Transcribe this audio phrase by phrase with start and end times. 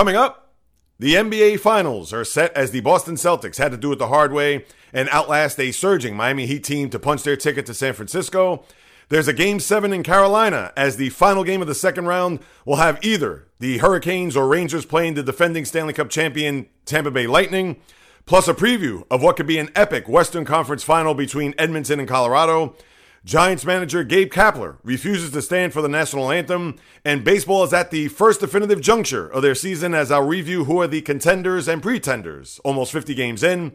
[0.00, 0.54] Coming up,
[0.98, 4.32] the NBA Finals are set as the Boston Celtics had to do it the hard
[4.32, 8.64] way and outlast a surging Miami Heat team to punch their ticket to San Francisco.
[9.10, 12.76] There's a game seven in Carolina as the final game of the second round will
[12.76, 17.76] have either the Hurricanes or Rangers playing the defending Stanley Cup champion Tampa Bay Lightning,
[18.24, 22.08] plus a preview of what could be an epic Western Conference final between Edmonton and
[22.08, 22.74] Colorado.
[23.22, 27.90] Giants manager Gabe Kapler refuses to stand for the national anthem, and baseball is at
[27.90, 31.82] the first definitive juncture of their season as I'll review who are the contenders and
[31.82, 33.72] pretenders almost 50 games in.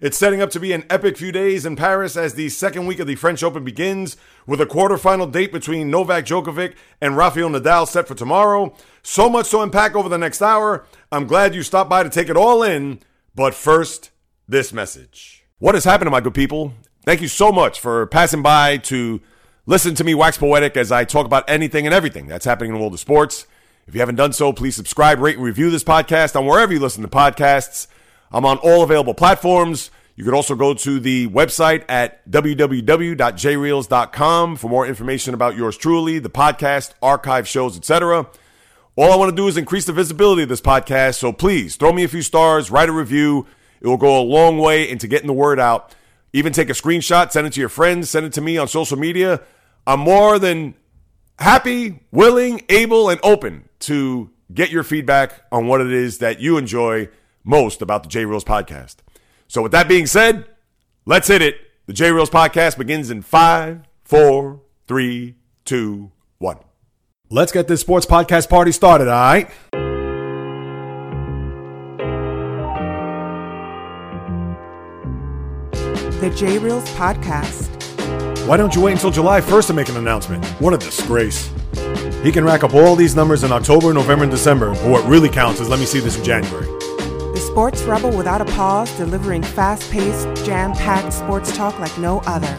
[0.00, 2.98] It's setting up to be an epic few days in Paris as the second week
[2.98, 7.86] of the French Open begins, with a quarterfinal date between Novak Djokovic and Rafael Nadal
[7.86, 8.74] set for tomorrow.
[9.04, 10.84] So much to unpack over the next hour.
[11.12, 13.00] I'm glad you stopped by to take it all in.
[13.36, 14.10] But first,
[14.48, 15.44] this message.
[15.58, 16.74] What has happened, to my good people?
[17.10, 19.20] Thank you so much for passing by to
[19.66, 22.74] listen to me wax poetic as I talk about anything and everything that's happening in
[22.74, 23.48] the world of sports.
[23.88, 26.78] If you haven't done so, please subscribe, rate, and review this podcast on wherever you
[26.78, 27.88] listen to podcasts.
[28.30, 29.90] I'm on all available platforms.
[30.14, 36.20] You could also go to the website at www.jreels.com for more information about yours truly,
[36.20, 38.28] the podcast, archive shows, etc.
[38.94, 41.92] All I want to do is increase the visibility of this podcast, so please throw
[41.92, 43.48] me a few stars, write a review.
[43.80, 45.96] It will go a long way into getting the word out.
[46.32, 48.96] Even take a screenshot, send it to your friends, send it to me on social
[48.96, 49.42] media.
[49.86, 50.74] I'm more than
[51.38, 56.56] happy, willing, able, and open to get your feedback on what it is that you
[56.58, 57.08] enjoy
[57.44, 58.96] most about the J Reels podcast.
[59.48, 60.46] So, with that being said,
[61.06, 61.56] let's hit it.
[61.86, 66.58] The J Reels podcast begins in five, four, three, two, one.
[67.30, 69.50] Let's get this sports podcast party started, all right?
[76.20, 77.70] The J Reels Podcast.
[78.46, 80.44] Why don't you wait until July 1st to make an announcement?
[80.60, 81.50] What a disgrace.
[82.22, 85.30] He can rack up all these numbers in October, November, and December, but what really
[85.30, 86.66] counts is let me see this in January.
[86.66, 92.18] The Sports Rebel without a pause, delivering fast paced, jam packed sports talk like no
[92.26, 92.54] other.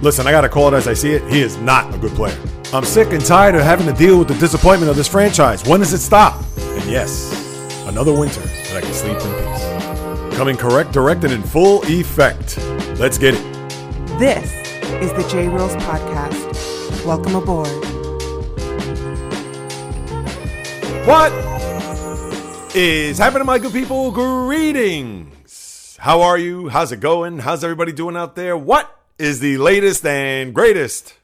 [0.00, 1.30] Listen, I gotta call it as I see it.
[1.30, 2.38] He is not a good player.
[2.72, 5.62] I'm sick and tired of having to deal with the disappointment of this franchise.
[5.68, 6.42] When does it stop?
[6.56, 7.30] And yes,
[7.86, 10.38] another winter that I can sleep in peace.
[10.38, 12.58] Coming correct, directed in full effect.
[12.96, 13.42] Let's get it.
[14.20, 14.52] This
[15.02, 17.04] is the J Reels Podcast.
[17.04, 17.66] Welcome aboard.
[21.04, 21.32] What
[22.76, 24.12] is happening, my good people?
[24.12, 25.96] Greetings.
[26.00, 26.68] How are you?
[26.68, 27.40] How's it going?
[27.40, 28.56] How's everybody doing out there?
[28.56, 31.14] What is the latest and greatest?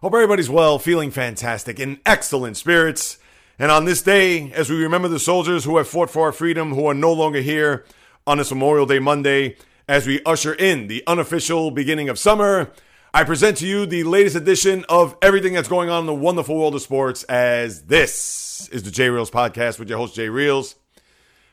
[0.00, 3.18] Hope everybody's well, feeling fantastic, in excellent spirits.
[3.58, 6.72] And on this day, as we remember the soldiers who have fought for our freedom,
[6.72, 7.84] who are no longer here
[8.28, 9.56] on this Memorial Day Monday,
[9.88, 12.70] as we usher in the unofficial beginning of summer,
[13.14, 16.58] I present to you the latest edition of everything that's going on in the wonderful
[16.58, 20.74] world of sports, as this is the J Reels podcast with your host, Jay Reels.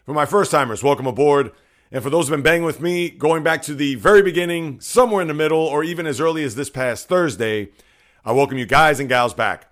[0.06, 1.54] For my first timers, welcome aboard.
[1.94, 5.22] And for those who've been banging with me, going back to the very beginning, somewhere
[5.22, 7.70] in the middle, or even as early as this past Thursday,
[8.26, 9.72] I welcome you guys and gals back.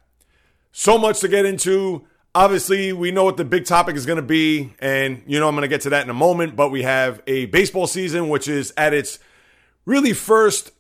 [0.72, 2.08] So much to get into.
[2.36, 5.54] Obviously, we know what the big topic is going to be, and you know I'm
[5.54, 6.56] going to get to that in a moment.
[6.56, 9.20] But we have a baseball season, which is at its
[9.86, 10.72] really first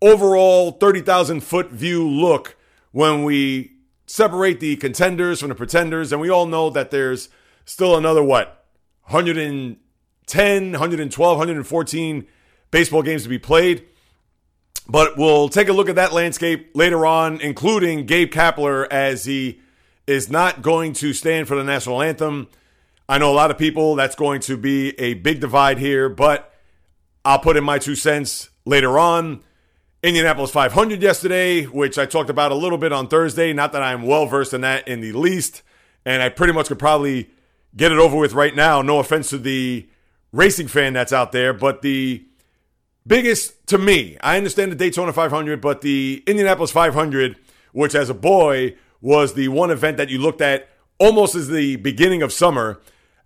[0.00, 2.56] overall 30,000 foot view look
[2.90, 3.76] when we
[4.06, 6.12] separate the contenders from the pretenders.
[6.12, 7.28] And we all know that there's
[7.64, 8.66] still another, what,
[9.04, 12.26] 110, 112, 114
[12.70, 13.86] baseball games to be played.
[14.88, 19.60] But we'll take a look at that landscape later on, including Gabe Kapler as he
[20.06, 22.48] is not going to stand for the national anthem.
[23.08, 26.54] I know a lot of people that's going to be a big divide here, but
[27.24, 29.42] I'll put in my two cents later on.
[30.02, 33.52] Indianapolis 500 yesterday, which I talked about a little bit on Thursday.
[33.52, 35.62] Not that I'm well versed in that in the least.
[36.04, 37.30] And I pretty much could probably
[37.76, 38.82] get it over with right now.
[38.82, 39.86] No offense to the
[40.32, 42.24] racing fan that's out there, but the
[43.06, 47.36] biggest to me, I understand the Daytona 500, but the Indianapolis 500,
[47.72, 50.68] which as a boy was the one event that you looked at
[50.98, 52.80] almost as the beginning of summer,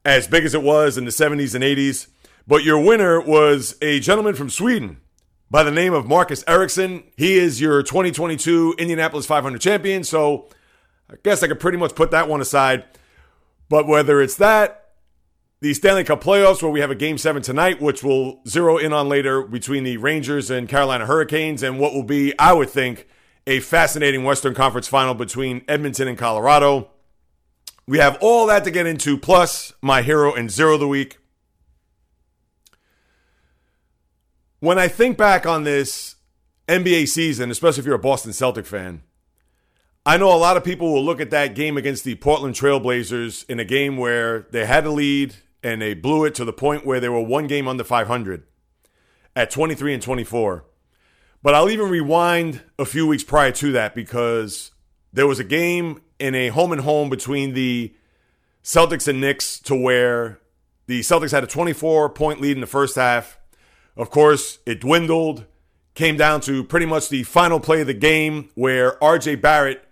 [0.04, 2.08] as big as it was in the 70s and 80s.
[2.46, 4.99] But your winner was a gentleman from Sweden
[5.50, 7.05] by the name of Marcus Ericsson.
[7.17, 10.05] He is your 2022 Indianapolis 500 champion.
[10.05, 10.49] So
[11.11, 12.84] I guess I could pretty much put that one aside.
[13.69, 14.87] But whether it's that,
[15.61, 18.93] the Stanley Cup playoffs, where we have a game seven tonight, which we'll zero in
[18.93, 23.08] on later between the Rangers and Carolina Hurricanes, and what will be, I would think,
[23.46, 26.90] a fascinating Western Conference final between Edmonton and Colorado.
[27.87, 31.19] We have all that to get into, plus my hero and zero of the week.
[34.58, 36.16] When I think back on this
[36.66, 39.02] NBA season, especially if you're a Boston Celtic fan,
[40.04, 43.49] I know a lot of people will look at that game against the Portland Trailblazers
[43.49, 46.87] in a game where they had a lead and they blew it to the point
[46.87, 48.44] where they were one game under 500
[49.34, 50.64] at 23 and 24.
[51.46, 54.72] But I'll even rewind a few weeks prior to that because
[55.12, 57.94] there was a game in a home and home between the
[58.64, 60.40] Celtics and Knicks to where
[60.88, 63.38] the Celtics had a 24 point lead in the first half.
[63.96, 65.44] Of course, it dwindled,
[65.94, 69.84] came down to pretty much the final play of the game where RJ Barrett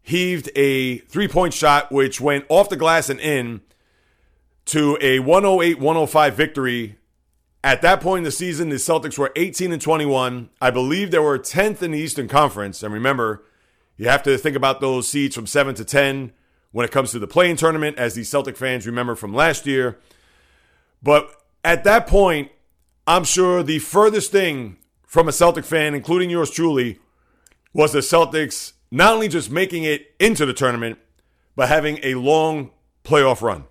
[0.00, 3.60] heaved a three point shot, which went off the glass and in
[4.64, 6.96] to a 108 105 victory.
[7.66, 10.50] At that point in the season, the Celtics were 18 and 21.
[10.60, 12.80] I believe they were 10th in the Eastern Conference.
[12.80, 13.42] And remember,
[13.96, 16.30] you have to think about those seeds from 7 to 10
[16.70, 19.98] when it comes to the play-in tournament, as the Celtic fans remember from last year.
[21.02, 21.28] But
[21.64, 22.52] at that point,
[23.04, 27.00] I'm sure the furthest thing from a Celtic fan, including yours truly,
[27.72, 31.00] was the Celtics not only just making it into the tournament,
[31.56, 32.70] but having a long
[33.02, 33.64] playoff run.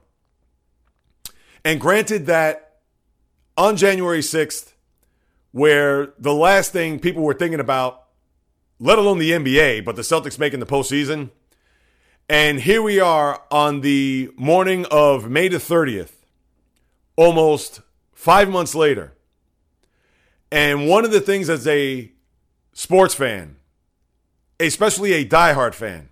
[1.64, 2.65] And granted that
[3.58, 4.74] on January 6th,
[5.52, 8.04] where the last thing people were thinking about,
[8.80, 11.30] let alone the NBA, but the Celtics making the postseason,
[12.28, 16.14] and here we are on the morning of May the 30th,
[17.16, 17.82] almost
[18.14, 19.14] five months later.
[20.52, 22.12] And one of the things as a
[22.74, 23.58] sports fan,
[24.60, 26.10] especially a diehard fan,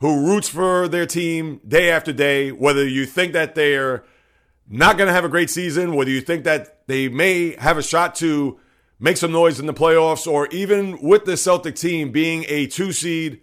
[0.00, 4.04] who roots for their team day after day, whether you think that they're
[4.68, 7.82] not going to have a great season, whether you think that they may have a
[7.82, 8.60] shot to
[9.00, 12.92] make some noise in the playoffs, or even with the Celtic team being a two
[12.92, 13.40] seed,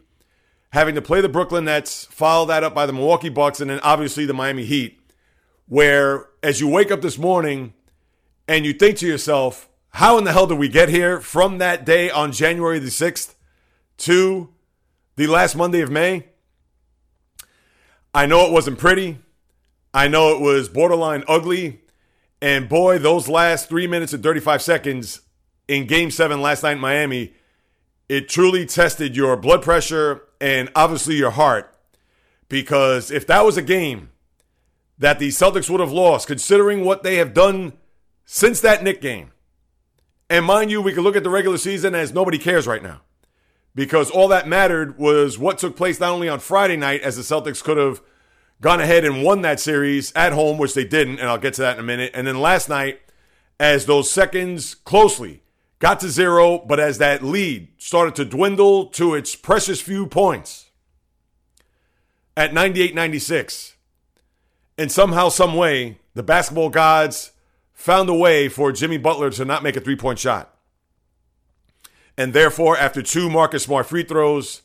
[0.71, 3.79] having to play the Brooklyn Nets, follow that up by the Milwaukee Bucks, and then
[3.81, 4.99] obviously the Miami Heat,
[5.67, 7.73] where as you wake up this morning
[8.47, 11.85] and you think to yourself, how in the hell did we get here from that
[11.85, 13.33] day on January the 6th
[13.99, 14.49] to
[15.15, 16.27] the last Monday of May?
[18.13, 19.19] I know it wasn't pretty.
[19.95, 21.79] I know it was borderline ugly.
[22.41, 25.21] And boy, those last three minutes and 35 seconds
[25.69, 27.33] in game seven last night in Miami,
[28.09, 31.73] it truly tested your blood pressure and obviously your heart.
[32.49, 34.09] Because if that was a game
[34.97, 37.71] that the Celtics would have lost, considering what they have done
[38.25, 39.31] since that Knick game,
[40.29, 42.99] and mind you, we can look at the regular season as nobody cares right now.
[43.73, 47.21] Because all that mattered was what took place not only on Friday night, as the
[47.21, 48.01] Celtics could have
[48.61, 51.61] gone ahead and won that series at home, which they didn't, and I'll get to
[51.61, 52.11] that in a minute.
[52.13, 52.99] And then last night,
[53.59, 55.41] as those seconds closely
[55.79, 60.69] got to zero, but as that lead started to dwindle to its precious few points
[62.35, 63.75] at 98 96.
[64.77, 67.31] And somehow, some way, the basketball gods
[67.73, 70.57] found a way for Jimmy Butler to not make a three point shot.
[72.17, 74.61] And therefore, after two Marcus Smart free throws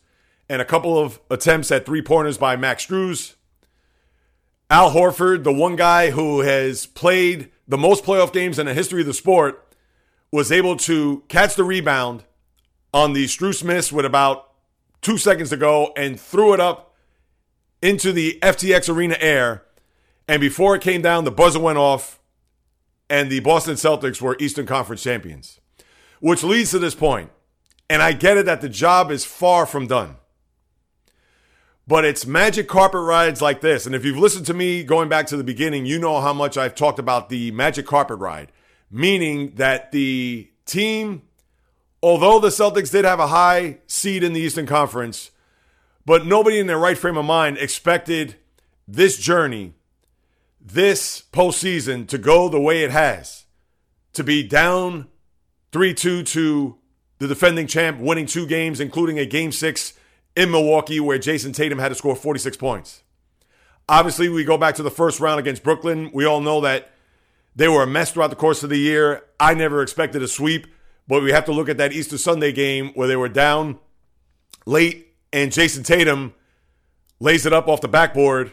[0.48, 3.34] and a couple of attempts at three pointers by Max Strus,
[4.70, 9.00] Al Horford, the one guy who has played the most playoff games in the history
[9.00, 9.66] of the sport,
[10.30, 12.22] was able to catch the rebound
[12.94, 14.52] on the Strus miss with about
[15.02, 16.94] two seconds to go and threw it up
[17.82, 19.64] into the FTX Arena air.
[20.28, 22.20] And before it came down, the buzzer went off,
[23.08, 25.60] and the Boston Celtics were Eastern Conference champions.
[26.20, 27.30] Which leads to this point.
[27.88, 30.16] And I get it that the job is far from done.
[31.90, 33.84] But it's magic carpet rides like this.
[33.84, 36.56] And if you've listened to me going back to the beginning, you know how much
[36.56, 38.52] I've talked about the magic carpet ride,
[38.92, 41.22] meaning that the team,
[42.00, 45.32] although the Celtics did have a high seed in the Eastern Conference,
[46.06, 48.36] but nobody in their right frame of mind expected
[48.86, 49.74] this journey,
[50.60, 53.46] this postseason to go the way it has,
[54.12, 55.08] to be down
[55.72, 56.78] 3 2 to
[57.18, 59.94] the defending champ, winning two games, including a game six
[60.36, 63.02] in Milwaukee where Jayson Tatum had to score 46 points.
[63.88, 66.10] Obviously, we go back to the first round against Brooklyn.
[66.14, 66.90] We all know that
[67.56, 69.24] they were a mess throughout the course of the year.
[69.38, 70.66] I never expected a sweep,
[71.08, 73.78] but we have to look at that Easter Sunday game where they were down
[74.66, 76.34] late and Jayson Tatum
[77.18, 78.52] lays it up off the backboard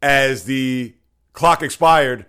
[0.00, 0.94] as the
[1.32, 2.26] clock expired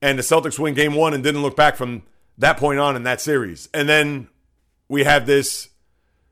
[0.00, 2.02] and the Celtics win game one and didn't look back from
[2.38, 3.68] that point on in that series.
[3.74, 4.28] And then
[4.88, 5.68] we have this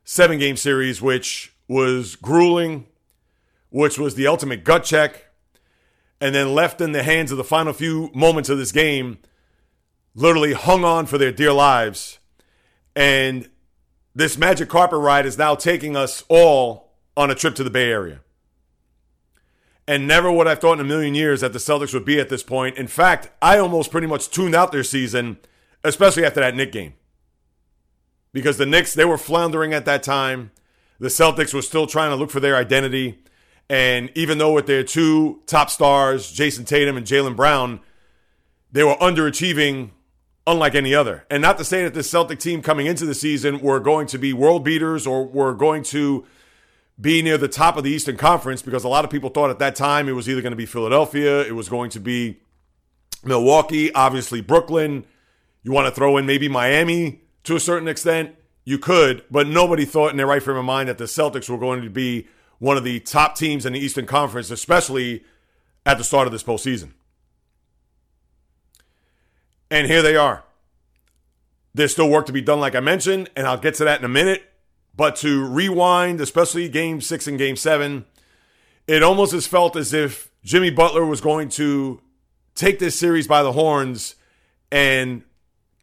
[0.05, 2.87] seven game series, which was grueling,
[3.71, 5.27] which was the ultimate gut check,
[6.21, 9.19] and then left in the hands of the final few moments of this game,
[10.15, 12.19] literally hung on for their dear lives.
[12.95, 13.51] And
[14.15, 17.91] this magic carpet ride is now taking us all on a trip to the Bay
[17.91, 18.21] Area.
[19.89, 22.19] And never would I have thought in a million years that the Celtics would be
[22.19, 22.77] at this point.
[22.77, 25.39] In fact, I almost pretty much tuned out their season,
[25.85, 26.95] especially after that Knick game.
[28.33, 30.51] Because the Knicks, they were floundering at that time.
[30.99, 33.19] The Celtics were still trying to look for their identity.
[33.69, 37.81] And even though with their two top stars, Jayson Tatum and Jaylen Brown,
[38.73, 39.91] they were underachieving
[40.47, 41.27] unlike any other.
[41.29, 44.19] And not to say that the Celtic team coming into the season were going to
[44.19, 46.25] be world beaters or were going to
[47.01, 49.59] be near the top of the Eastern Conference because a lot of people thought at
[49.59, 52.39] that time it was either going to be Philadelphia, it was going to be
[53.25, 55.05] Milwaukee, obviously Brooklyn.
[55.63, 58.37] You want to throw in maybe Miami to a certain extent?
[58.67, 61.57] You could, but nobody thought in their right frame of mind that the Celtics were
[61.57, 62.27] going to be
[62.59, 65.25] one of the top teams in the Eastern Conference, especially
[65.87, 66.91] at the start of this postseason.
[69.71, 70.43] And here they are.
[71.75, 74.05] There's still work to be done, like I mentioned, and I'll get to that in
[74.05, 74.43] a minute.
[74.97, 78.05] But to rewind, especially game six and game seven,
[78.89, 82.01] it almost has felt as if Jimmy Butler was going to
[82.57, 84.17] take this series by the horns
[84.73, 85.23] and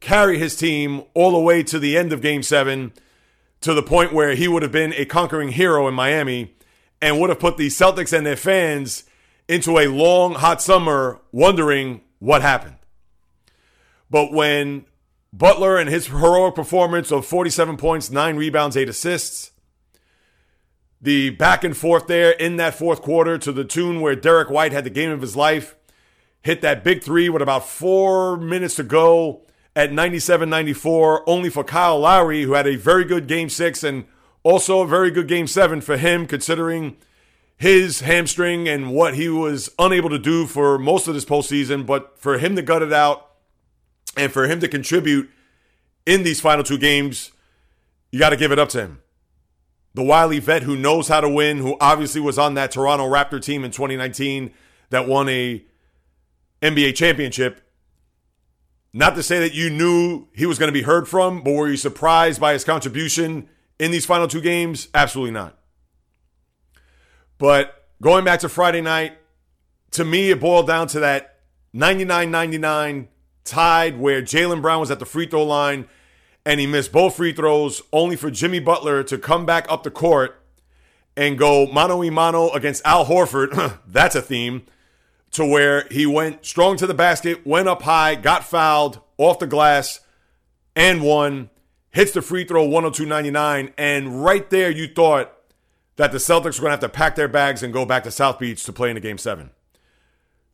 [0.04, 2.92] carry his team all the way to the end of game seven
[3.62, 6.54] to the point where he would have been a conquering hero in Miami
[7.02, 9.06] and would have put the Celtics and their fans
[9.48, 12.76] into a long, hot summer wondering what happened.
[14.10, 14.86] But when
[15.32, 19.52] Butler and his heroic performance of 47 points, nine rebounds, eight assists,
[21.02, 24.74] the back and forth there in that fourth quarter to the tune where Derrick White
[24.74, 25.78] had the game of his life,
[26.42, 29.44] hit that big three with about four minutes to go
[29.76, 34.06] at 97 94, only for Kyle Lowry, who had a very good game six and
[34.44, 36.98] also a very good game seven for him, considering
[37.58, 41.86] his hamstring and what he was unable to do for most of this postseason.
[41.86, 43.30] But for him to gut it out
[44.18, 45.30] and for him to contribute
[46.06, 47.32] in these final two games,
[48.12, 49.00] you got to give it up to him.
[49.96, 53.42] The wily vet who knows how to win, who obviously was on that Toronto Raptor
[53.42, 54.52] team in 2019
[54.90, 55.64] that won a
[56.62, 57.62] NBA championship.
[58.94, 61.70] Not to say that you knew he was going to be heard from, but were
[61.70, 64.88] you surprised by his contribution in these final two games?
[64.94, 65.58] Absolutely not.
[67.40, 69.18] But going back to Friday night,
[69.92, 71.40] to me, it boiled down to that
[71.74, 73.08] 99 99
[73.44, 75.88] tied where Jaylen Brown was at the free throw line
[76.46, 79.92] and he missed both free throws, only for Jimmy Butler to come back up the
[79.92, 80.42] court
[81.16, 83.80] and go mano a mano against Al Horford.
[83.88, 84.66] That's a theme.
[85.34, 89.48] To where he went strong to the basket, went up high, got fouled off the
[89.48, 90.00] glass,
[90.76, 91.50] and won.
[91.92, 93.74] Hits the free throw 102.99.
[93.78, 95.32] And right there, you thought
[95.96, 98.12] that the Celtics were going to have to pack their bags and go back to
[98.12, 99.52] South Beach to play in a game seven.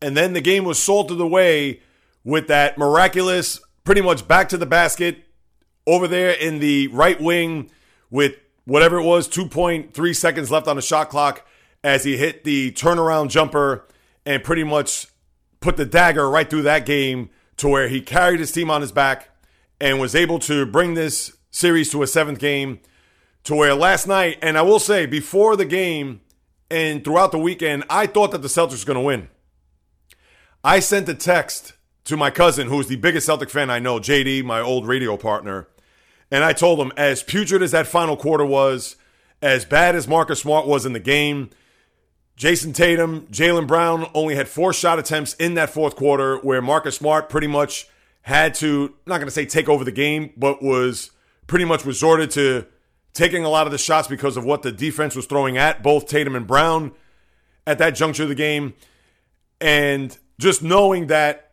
[0.02, 1.82] And then the game was salted away
[2.24, 5.26] with that miraculous, pretty much back to the basket
[5.88, 7.70] over there in the right wing
[8.10, 11.46] with whatever it was, 2.3 seconds left on the shot clock
[11.84, 13.86] as he hit the turnaround jumper
[14.26, 15.08] and pretty much
[15.60, 18.92] put the dagger right through that game to where he carried his team on his
[18.92, 19.30] back
[19.82, 22.80] and was able to bring this series to a seventh game
[23.44, 26.22] to where last night, and I will say before the game
[26.70, 29.30] and throughout the weekend, I thought that the Celtics were going to win.
[30.64, 31.74] I sent a text
[32.06, 35.16] to my cousin, who is the biggest Celtic fan I know, JD, my old radio
[35.16, 35.68] partner.
[36.32, 38.96] And I told him, as putrid as that final quarter was,
[39.42, 41.50] as bad as Marcus Smart was in the game,
[42.40, 46.96] Jayson Tatum, Jaylen Brown only had four shot attempts in that fourth quarter, where Marcus
[46.96, 47.86] Smart pretty much
[48.22, 51.12] had to, I'm not going to say take over the game, but was
[51.48, 52.66] pretty much resorted to
[53.14, 56.08] taking a lot of the shots because of what the defense was throwing at both
[56.08, 56.94] Tatum and Brown
[57.68, 58.74] at that juncture of the game.
[59.60, 61.52] And just knowing that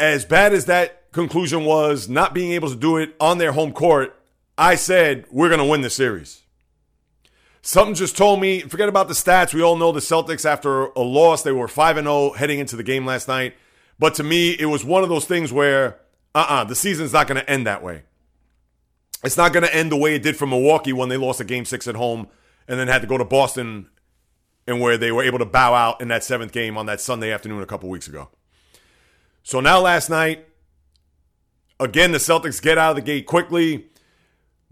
[0.00, 3.72] as bad as that conclusion was, not being able to do it on their home
[3.72, 4.20] court,
[4.58, 6.43] I said, we're going to win the series.
[7.66, 9.54] Something just told me, forget about the stats.
[9.54, 12.82] We all know the Celtics, after a loss, they were 5 0 heading into the
[12.82, 13.54] game last night.
[13.98, 15.98] But to me, it was one of those things where,
[16.34, 18.02] uh uh-uh, uh, the season's not going to end that way.
[19.24, 21.44] It's not going to end the way it did for Milwaukee when they lost a
[21.44, 22.28] game six at home
[22.68, 23.88] and then had to go to Boston
[24.66, 27.32] and where they were able to bow out in that seventh game on that Sunday
[27.32, 28.28] afternoon a couple weeks ago.
[29.42, 30.46] So now last night,
[31.80, 33.86] again, the Celtics get out of the gate quickly.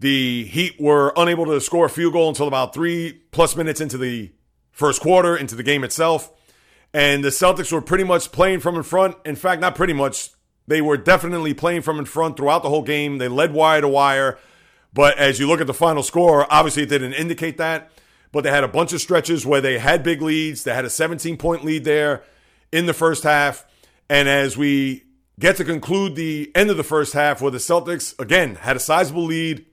[0.03, 3.97] The Heat were unable to score a field goal until about three plus minutes into
[3.97, 4.33] the
[4.73, 6.29] first quarter, into the game itself.
[6.93, 9.15] And the Celtics were pretty much playing from in front.
[9.23, 10.31] In fact, not pretty much.
[10.67, 13.17] They were definitely playing from in front throughout the whole game.
[13.17, 14.37] They led wire to wire.
[14.93, 17.89] But as you look at the final score, obviously it didn't indicate that.
[18.33, 20.65] But they had a bunch of stretches where they had big leads.
[20.65, 22.23] They had a 17 point lead there
[22.73, 23.65] in the first half.
[24.09, 25.05] And as we
[25.39, 28.81] get to conclude the end of the first half, where the Celtics, again, had a
[28.81, 29.65] sizable lead,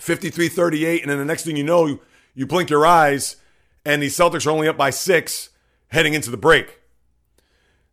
[0.00, 1.98] 53 38, and then the next thing you know,
[2.34, 3.36] you, blink your eyes,
[3.84, 5.50] and the Celtics are only up by six
[5.88, 6.80] heading into the break.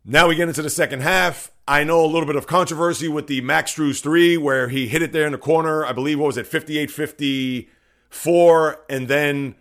[0.04, 1.50] Now we get into the second half.
[1.68, 5.02] I know a little bit of controversy with the Max Strus three, where he hit
[5.02, 5.84] it there in the corner.
[5.84, 7.72] I believe, what was it, 58 55
[8.12, 9.54] four, and then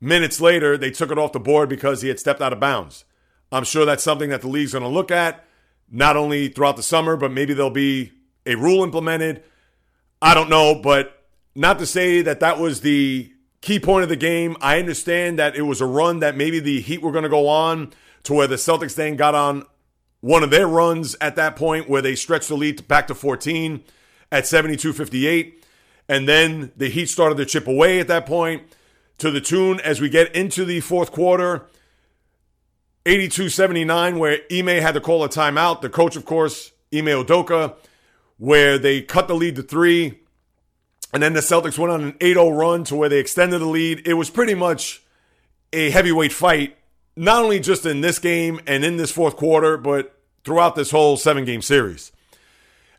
[0.00, 3.04] minutes later, they took it off the board because he had stepped out of bounds.
[3.52, 5.44] I'm sure that's something that the league's going to look at,
[5.90, 8.12] not only throughout the summer, but maybe there'll be
[8.44, 9.44] a rule implemented.
[10.20, 11.21] I don't know, but
[11.54, 14.56] not to say that that was the key point of the game.
[14.60, 17.48] I understand that it was a run that maybe the Heat were going to go
[17.48, 17.92] on
[18.24, 19.64] to where the Celtics then got on
[20.20, 23.82] one of their runs at that point where they stretched the lead back to 14
[24.30, 25.64] at 72 58.
[26.08, 28.62] And then the Heat started to chip away at that point
[29.18, 31.66] to the tune as we get into the fourth quarter.
[33.04, 35.80] 82 79, where Ime had to call a timeout.
[35.80, 37.74] The coach, of course, Ime Udoka,
[38.38, 40.21] where they cut the lead to three.
[41.12, 43.66] And then the Celtics went on an 8 0 run to where they extended the
[43.66, 44.06] lead.
[44.06, 45.02] It was pretty much
[45.72, 46.76] a heavyweight fight,
[47.16, 51.16] not only just in this game and in this fourth quarter, but throughout this whole
[51.16, 52.12] seven game series.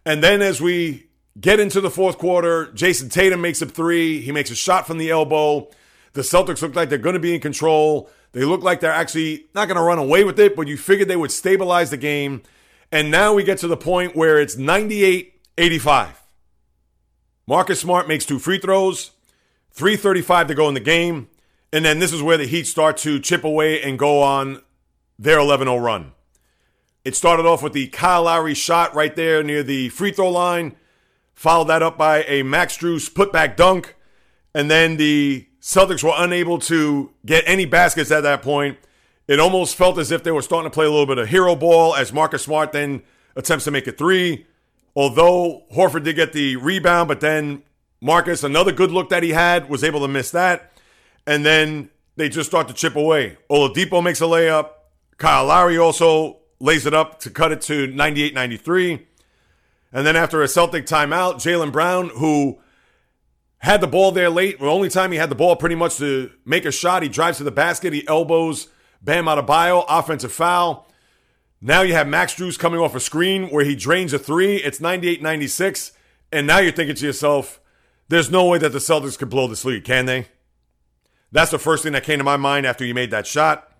[0.06, 1.08] And then as we
[1.40, 4.22] get into the fourth quarter, Jayson Tatum makes a three.
[4.22, 5.70] He makes a shot from the elbow.
[6.14, 8.10] The Celtics look like they're going to be in control.
[8.34, 11.08] They look like they're actually not going to run away with it, but you figured
[11.08, 12.44] they would stabilize the game.
[12.92, 16.23] And now we get to the point where it's 98 85.
[17.46, 19.12] Marcus Smart makes two free throws,
[19.72, 21.28] 335 to go in the game.
[21.72, 24.62] And then this is where the Heat start to chip away and go on
[25.18, 26.12] their 11 0 run.
[27.04, 30.76] It started off with the Kyle Lowry shot right there near the free throw line,
[31.34, 33.96] followed that up by a Max Strus putback dunk.
[34.54, 38.78] And then the Celtics were unable to get any baskets at that point.
[39.28, 41.56] It almost felt as if they were starting to play a little bit of hero
[41.56, 43.02] ball as Marcus Smart then
[43.36, 44.46] attempts to make a three.
[44.96, 47.64] Although Horford did get the rebound, but then
[48.02, 50.72] Marcus, another good look that he had, was able to miss that.
[51.26, 53.38] And then they just start to chip away.
[53.50, 54.70] Oladipo makes a layup.
[55.18, 59.08] Kyle Lowry also lays it up to cut it to 98 93.
[59.92, 62.60] And then after a Celtic timeout, Jaylen Brown, who
[63.60, 66.32] had the ball there late, the only time he had the ball pretty much to
[66.46, 68.68] make a shot, he drives to the basket, he elbows
[69.02, 70.88] Bam Adebayo, offensive foul.
[71.66, 74.58] Now you have Max Strus coming off a screen where he drains a three.
[74.58, 75.94] It's 98 96.
[76.30, 77.62] And now you're thinking to yourself,
[78.10, 80.28] there's no way that the Celtics could blow this lead, can they?
[81.32, 83.72] That's the first thing that came to my mind after you made that shot.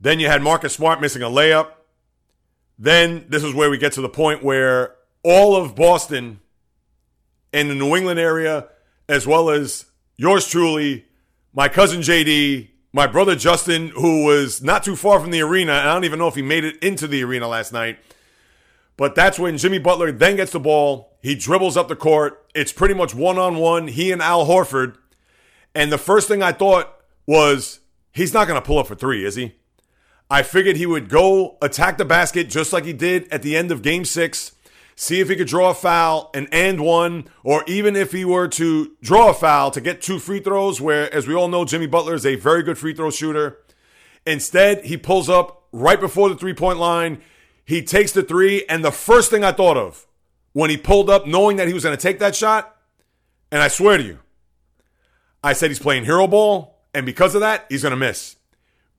[0.00, 1.72] Then you had Marcus Smart missing a layup.
[2.78, 4.94] Then this is where we get to the point where
[5.24, 6.38] all of Boston
[7.52, 8.68] and the New England area,
[9.08, 11.04] as well as yours truly,
[11.52, 15.86] my cousin JD, my brother Justin, who was not too far from the arena, and
[15.86, 17.98] I don't even know if he made it into the arena last night.
[18.96, 21.18] But that's when Jimmy Butler then gets the ball.
[21.20, 22.42] He dribbles up the court.
[22.54, 24.96] It's pretty much one on one, he and Al Horford.
[25.74, 26.90] And the first thing I thought
[27.26, 27.80] was,
[28.14, 29.56] he's not going to pull up for three, is he?
[30.30, 33.70] I figured he would go attack the basket just like he did at the end
[33.70, 34.52] of game six
[34.96, 38.48] see if he could draw a foul and end one, or even if he were
[38.48, 41.86] to draw a foul to get two free throws, where, as we all know, Jimmy
[41.86, 43.58] Butler is a very good free throw shooter.
[44.26, 47.20] Instead, he pulls up right before the three point line.
[47.64, 50.06] He takes the three, and the first thing I thought of
[50.52, 52.74] when he pulled up, knowing that he was going to take that shot,
[53.52, 54.18] and I swear to you,
[55.44, 58.36] I said he's playing hero ball, and because of that, he's going to miss.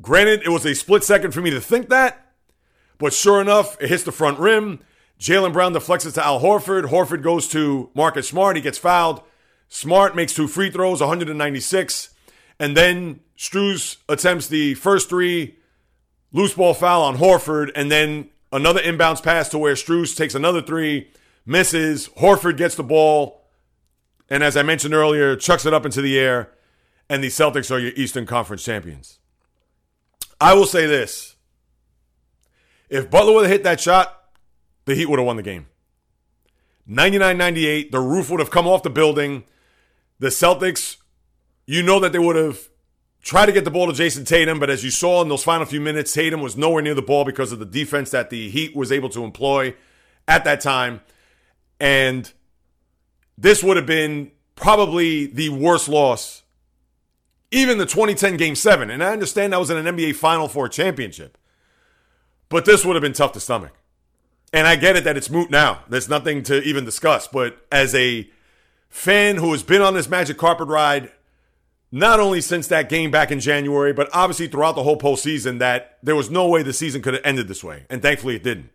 [0.02, 2.34] Granted, it was a split second for me to think that,
[3.00, 4.80] but sure enough, it hits the front rim.
[5.20, 6.86] Jaylen Brown deflects it to Al Horford.
[6.86, 8.56] Horford goes to Marcus Smart.
[8.56, 9.22] He gets fouled.
[9.70, 12.10] Smart makes two free throws, 196.
[12.60, 15.58] And then Strus attempts the first three,
[16.32, 20.62] loose ball foul on Horford, and then another inbounds pass to where Strus takes another
[20.62, 21.10] three,
[21.46, 22.10] misses.
[22.20, 23.44] Horford gets the ball,
[24.30, 26.52] and as I mentioned earlier, chucks it up into the air,
[27.10, 29.20] and the Celtics are your Eastern Conference champions.
[30.42, 31.36] I will say this.
[32.90, 34.27] If Butler would have hit that shot,
[34.88, 35.68] the Heat would have won the game.
[36.88, 39.44] 99 98, the roof would have come off the building.
[40.20, 40.96] The Celtics,
[41.66, 42.70] you know that they would have
[43.22, 45.66] tried to get the ball to Jayson Tatum, but as you saw in those final
[45.66, 48.76] few minutes, Tatum was nowhere near the ball because of the defense that the Heat
[48.76, 49.76] was able to employ
[50.26, 51.02] at that time.
[51.82, 52.32] And
[53.38, 56.44] this would have been probably the worst loss,
[57.52, 58.90] even the 2010 Game 7.
[58.90, 61.38] And I understand that was in an NBA Final Four championship,
[62.48, 63.74] but this would have been tough to stomach.
[64.54, 65.84] And I get it that it's moot now.
[65.90, 67.28] There's nothing to even discuss.
[67.28, 68.30] But as a
[68.90, 71.12] fan who has been on this magic carpet ride,
[71.92, 75.98] not only since that game back in January, but obviously throughout the whole postseason, that
[76.02, 77.86] there was no way the season could have ended this way.
[77.90, 78.70] And thankfully it didn't.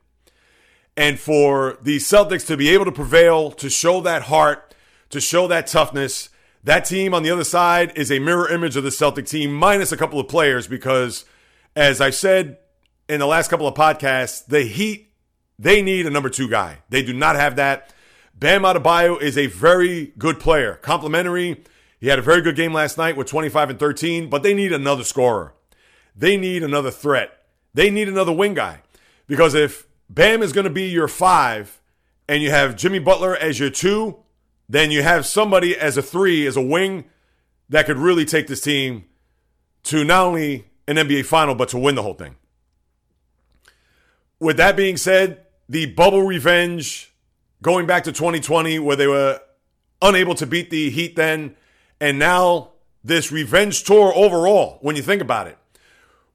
[0.97, 4.75] And for the Celtics to be able to prevail, to show that heart,
[5.11, 6.29] to show that toughness,
[6.65, 9.91] that team on the other side is a mirror image of the Celtic team, minus
[9.91, 11.25] a couple of players, because
[11.75, 12.59] as I said
[13.09, 15.12] in the last couple of podcasts, the Heat
[15.63, 16.79] they need a number two guy.
[16.89, 17.95] They do not have that.
[18.35, 21.63] Bam Adebayo is a very good player, complimentary.
[22.01, 24.73] He had a very good game last night with 25 and 13, but they need
[24.73, 25.55] another scorer.
[26.17, 27.31] They need another threat.
[27.75, 28.83] They need another wing guy.
[29.29, 31.81] Because if Bam is going to be your five
[32.29, 34.17] and you have Jimmy Butler as your two,
[34.69, 37.05] then you have somebody as a three, as a wing,
[37.69, 39.05] that could really take this team
[39.85, 42.35] to not only an NBA final, but to win the whole thing.
[44.41, 45.42] With that being said,
[45.73, 47.15] the bubble revenge
[47.63, 49.41] going back to 2020, where they were
[50.03, 51.57] unable to beat the Heat then,
[51.99, 55.57] and now this revenge tour overall, when you think about it,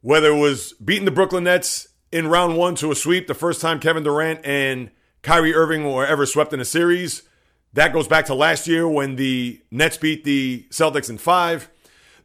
[0.02, 3.62] whether it was beating the Brooklyn Nets in round one to a sweep, the first
[3.62, 4.89] time Kevin Durant and
[5.21, 7.21] Kyrie Irving were ever swept in a series.
[7.73, 11.69] That goes back to last year when the Nets beat the Celtics in five.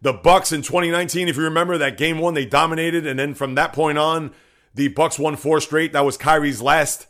[0.01, 3.55] The Bucks in 2019, if you remember that game one, they dominated, and then from
[3.57, 4.33] that point on,
[4.75, 5.93] the Bucks won four straight.
[5.93, 7.07] That was Kyrie's last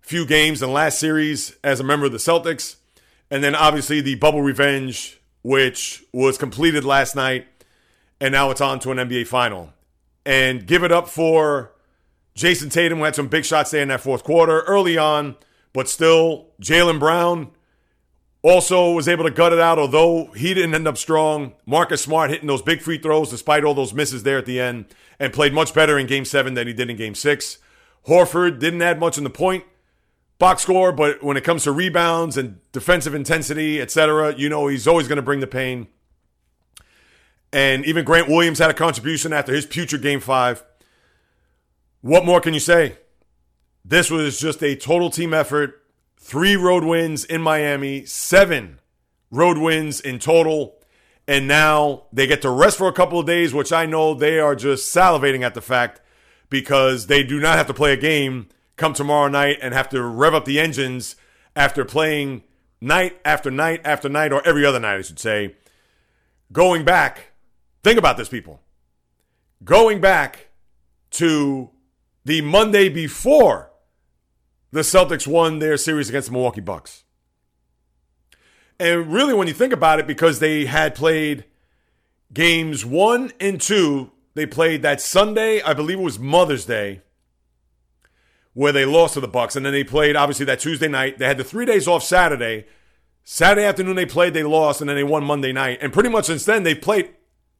[0.00, 2.76] few games and last series as a member of the Celtics.
[3.30, 7.46] And then obviously the bubble revenge, which was completed last night,
[8.20, 9.72] and now it's on to an NBA final.
[10.26, 11.72] And give it up for
[12.34, 15.36] Jayson Tatum, who had some big shots there in that fourth quarter early on,
[15.72, 17.50] but still, Jaylen Brown
[18.42, 21.54] also was able to gut it out, although he didn't end up strong.
[21.64, 24.86] Marcus Smart hitting those big free throws despite all those misses there at the end
[25.18, 27.58] and played much better in game seven than he did in game six.
[28.06, 29.64] Horford didn't add much in the point
[30.38, 34.86] box score, but when it comes to rebounds and defensive intensity, etc., you know he's
[34.86, 35.86] always going to bring the pain.
[37.52, 40.64] And even Grant Williams had a contribution after his putrid game five.
[42.00, 42.98] What more can you say?
[43.84, 45.82] This was just a total team effort.
[46.18, 48.80] Three road wins in Miami, seven
[49.30, 50.78] road wins in total.
[51.26, 54.38] And now they get to rest for a couple of days, which I know they
[54.38, 56.00] are just salivating at the fact
[56.50, 60.02] because they do not have to play a game come tomorrow night and have to
[60.02, 61.16] rev up the engines
[61.56, 62.42] after playing
[62.80, 65.56] night after night after night, or every other night, I should say.
[66.52, 67.32] Going back,
[67.82, 68.60] think about this, people.
[69.62, 70.48] Going back
[71.12, 71.70] to
[72.24, 73.70] the Monday before
[74.70, 77.03] the Celtics won their series against the Milwaukee Bucks.
[78.78, 81.44] And really, when you think about it, because they had played
[82.32, 87.02] games one and two, they played that Sunday, I believe it was Mother's Day,
[88.52, 91.18] where they lost to the Bucks, and then they played obviously that Tuesday night.
[91.18, 92.66] They had the three days off Saturday.
[93.22, 95.78] Saturday afternoon they played, they lost, and then they won Monday night.
[95.80, 97.14] And pretty much since then they've played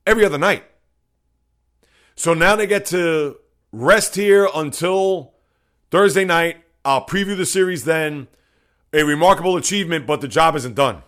[0.06, 0.64] every other night.
[2.16, 3.36] So now they get to
[3.72, 5.34] rest here until
[5.90, 6.58] Thursday night.
[6.84, 8.28] I'll preview the series then.
[8.94, 11.02] A remarkable achievement, but the job isn't done.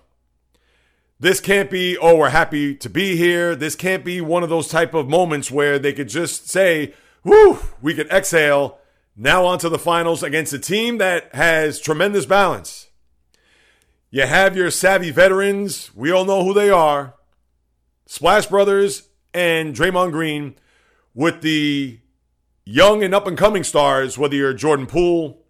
[1.21, 3.55] This can't be, oh, we're happy to be here.
[3.55, 7.61] This can't be one of those type of moments where they could just say, whew,
[7.81, 8.79] we could exhale.
[9.17, 12.89] Now on to the finals against a team that has tremendous balance.
[14.11, 15.91] You have your savvy veterans.
[15.95, 17.15] We all know who they are.
[18.07, 20.57] Splash Brothers and Draymond Green
[21.15, 22.01] with the
[22.65, 25.45] young and up and coming stars, whether you're Jordan Poole,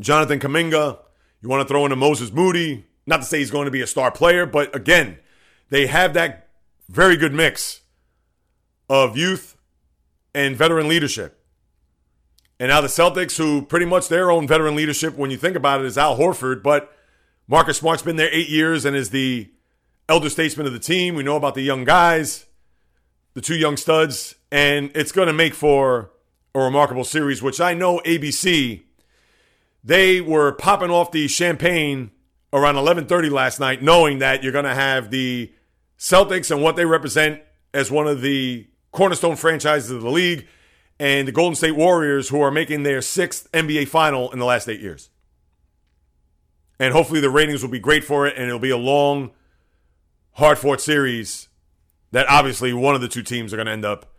[0.00, 0.98] Jonathan Kuminga,
[1.42, 2.86] you want to throw in a Moses Moody.
[3.04, 5.18] Not to say he's going to be a star player, but again,
[5.70, 6.48] they have that
[6.88, 7.80] very good mix
[8.88, 9.56] of youth
[10.34, 11.44] and veteran leadership.
[12.60, 15.80] And now the Celtics, who pretty much their own veteran leadership, when you think about
[15.80, 16.96] it, is Al Horford, but
[17.48, 19.50] Marcus Smart's been there eight years and is the
[20.08, 21.16] elder statesman of the team.
[21.16, 22.46] We know about the young guys,
[23.34, 26.12] the two young studs, and it's going to make for
[26.54, 28.82] a remarkable series, which I know ABC,
[29.84, 32.10] they were popping off the champagne
[32.52, 35.52] around 11:30 last night knowing that you're going to have the
[35.98, 37.40] Celtics and what they represent
[37.72, 40.46] as one of the cornerstone franchises of the league
[40.98, 44.68] and the Golden State Warriors who are making their sixth NBA final in the last
[44.68, 45.10] 8 years.
[46.78, 49.30] And hopefully the ratings will be great for it and it'll be a long
[50.32, 51.48] hard-fought series
[52.10, 54.12] that obviously one of the two teams are going to end up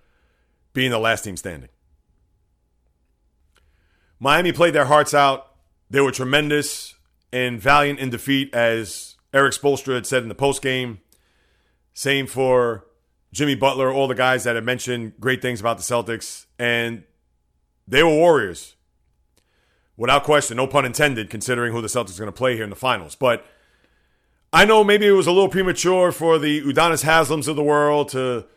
[0.74, 1.70] being the last team standing.
[4.20, 5.53] Miami played their hearts out.
[5.94, 6.96] They were tremendous
[7.32, 10.98] and valiant in defeat, as Erik Spoelstra had said in the postgame.
[11.94, 12.88] Same for
[13.32, 16.48] Jimmy Butler, all the guys that have mentioned great things about the Celtics.
[16.58, 17.04] And
[17.88, 18.76] they were warriors.
[19.96, 22.72] Without question, no pun intended, considering who the Celtics are going to play here in
[22.72, 23.14] the finals.
[23.14, 23.46] But
[24.52, 28.10] I know maybe it was a little premature for the Udonis Haslems of the world
[28.10, 28.48] to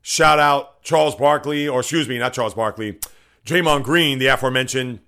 [0.00, 2.98] shout out Charles Barkley, or excuse me, not Charles Barkley,
[3.44, 5.00] Draymond Green, the aforementioned,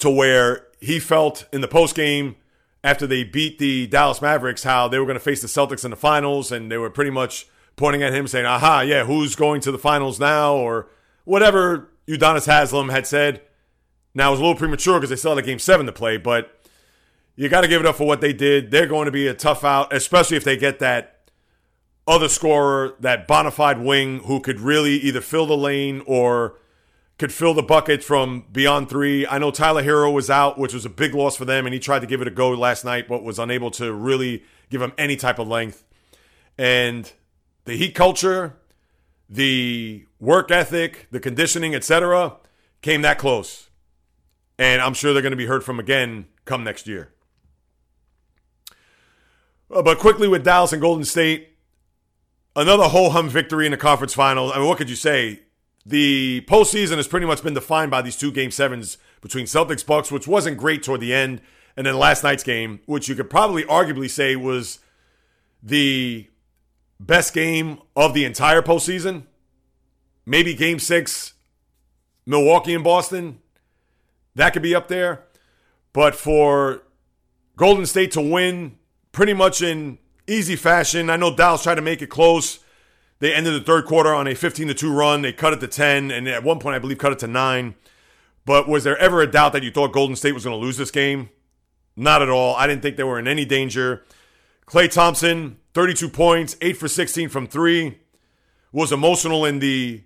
[0.00, 2.36] to where he felt in the postgame
[2.84, 5.90] after they beat the Dallas Mavericks how they were going to face the Celtics in
[5.90, 9.60] the finals, and they were pretty much pointing at him saying, aha, yeah, who's going
[9.62, 10.88] to the finals now, or
[11.24, 13.42] whatever Udonis Haslem had said.
[14.14, 16.16] Now, it was a little premature because they still had a game seven to play,
[16.16, 16.58] but
[17.34, 18.70] you got to give it up for what they did.
[18.70, 21.30] They're going to be a tough out, especially if they get that
[22.06, 26.56] other scorer, that bona fide wing who could really either fill the lane or
[27.18, 29.26] could fill the bucket from beyond three.
[29.26, 31.80] I know Tyler Herro was out, which was a big loss for them, and he
[31.80, 34.92] tried to give it a go last night, but was unable to really give him
[34.98, 35.84] any type of length.
[36.58, 37.10] And
[37.64, 38.56] the Heat culture,
[39.28, 42.36] the work ethic, the conditioning, etc.,
[42.82, 43.70] came that close.
[44.58, 47.12] And I'm sure they're going to be heard from again come next year.
[49.70, 51.56] Uh, but quickly with Dallas and Golden State,
[52.54, 54.52] another whole hum victory in the conference final.
[54.52, 55.40] I mean, what could you say?
[55.88, 60.10] The postseason has pretty much been defined by these two game sevens between Celtics Bucks,
[60.10, 61.40] which wasn't great toward the end,
[61.76, 64.80] and then last night's game, which you could probably arguably say was
[65.62, 66.28] the
[66.98, 69.26] best game of the entire postseason.
[70.24, 71.34] Maybe game six,
[72.26, 73.38] Milwaukee and Boston.
[74.34, 75.22] That could be up there.
[75.92, 76.82] But for
[77.56, 78.76] Golden State to win
[79.12, 82.58] pretty much in easy fashion, I know Dallas tried to make it close.
[83.18, 85.22] They ended the third quarter on a 15 to 2 run.
[85.22, 87.74] They cut it to 10, and at one point, I believe, cut it to 9.
[88.44, 90.76] But was there ever a doubt that you thought Golden State was going to lose
[90.76, 91.30] this game?
[91.96, 92.54] Not at all.
[92.56, 94.04] I didn't think they were in any danger.
[94.66, 97.98] Klay Thompson, 32 points, 8 for 16 from 3.
[98.72, 100.04] Was emotional in the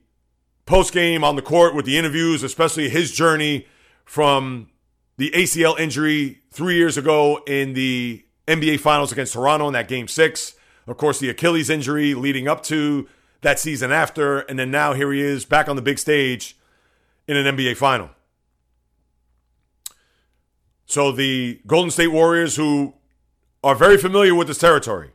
[0.66, 3.66] post game on the court with the interviews, especially his journey
[4.04, 4.68] from
[5.16, 10.06] the ACL injury three years ago in the NBA Finals against Toronto in that game
[10.06, 10.54] six.
[10.90, 13.09] Of course, the Achilles injury leading up to
[13.42, 14.40] that season after.
[14.40, 16.57] And then now here he is back on the big stage
[17.29, 18.11] in an NBA Final.
[20.87, 22.94] So the Golden State Warriors, who
[23.62, 25.12] are very familiar with this territory,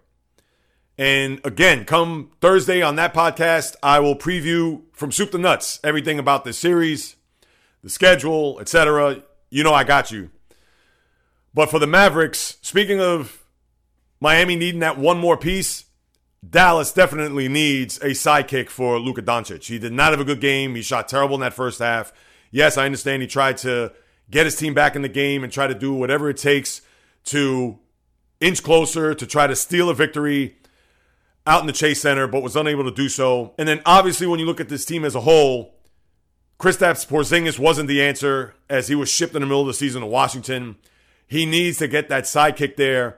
[0.98, 6.20] and again, come Thursday on that podcast, I will preview from soup to nuts everything
[6.20, 7.18] about this series,
[7.84, 9.24] the schedule, etc.
[9.50, 10.32] You know I got you.
[11.54, 13.45] But for the Mavericks, speaking of
[14.20, 15.86] Miami needing that one more piece,
[16.48, 19.66] Dallas definitely needs a sidekick for Luka Doncic.
[19.66, 20.76] He did not have a good game.
[20.76, 22.14] He shot terrible in that first half.
[22.52, 23.92] Yes, I understand he tried to
[24.30, 26.82] get his team back in the game and try to do whatever it takes
[27.26, 27.80] to
[28.40, 30.58] inch closer, to try to steal a victory
[31.48, 33.54] out in the Chase Center, but was unable to do so.
[33.58, 35.76] And then obviously, when you look at this team as a whole,
[36.60, 40.02] Kristaps Porzingis wasn't the answer as he was shipped in the middle of the season
[40.02, 40.78] to Washington.
[41.28, 43.18] He needs to get that sidekick there.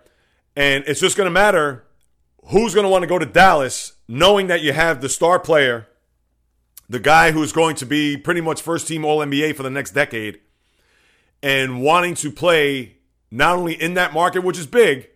[0.57, 1.85] And it's just going to matter
[2.45, 5.87] who's going to want to go to Dallas, knowing that you have the star player,
[6.89, 9.91] the guy who's going to be pretty much first team All NBA for the next
[9.91, 10.39] decade,
[11.43, 12.97] and wanting to play
[13.29, 15.07] not only in that market, which is big,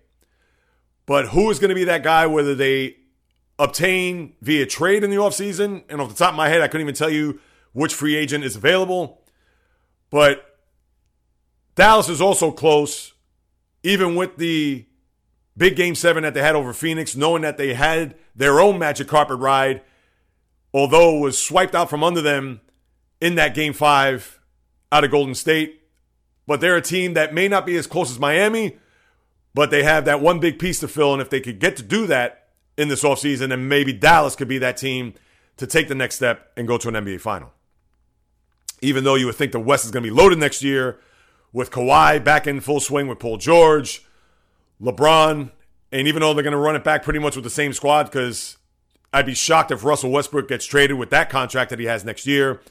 [1.07, 2.97] but who is going to be that guy, whether they
[3.57, 5.83] obtain via trade in the offseason.
[5.89, 7.39] And off the top of my head, I couldn't even tell you
[7.73, 9.23] which free agent is available.
[10.11, 10.59] But
[11.73, 13.13] Dallas is also close,
[13.81, 14.85] even with the
[15.57, 19.07] big game seven that they had over Phoenix, knowing that they had their own magic
[19.07, 19.81] carpet ride,
[20.73, 22.61] although it was swiped out from under them
[23.19, 24.39] in that game five
[24.91, 25.81] out of Golden State.
[26.47, 28.77] But they're a team that may not be as close as Miami,
[29.53, 31.13] but they have that one big piece to fill.
[31.13, 34.47] And if they could get to do that in this offseason, then maybe Dallas could
[34.47, 35.13] be that team
[35.57, 37.53] to take the next step and go to an NBA final.
[38.81, 40.99] Even though you would think the West is going to be loaded next year
[41.53, 44.03] with Kawhi back in full swing with Paul George,
[44.81, 45.51] LeBron,
[45.91, 48.03] and even though they're going to run it back pretty much with the same squad,
[48.03, 48.57] because
[49.13, 52.25] I'd be shocked if Russell Westbrook gets traded with that contract that he has next
[52.25, 52.61] year.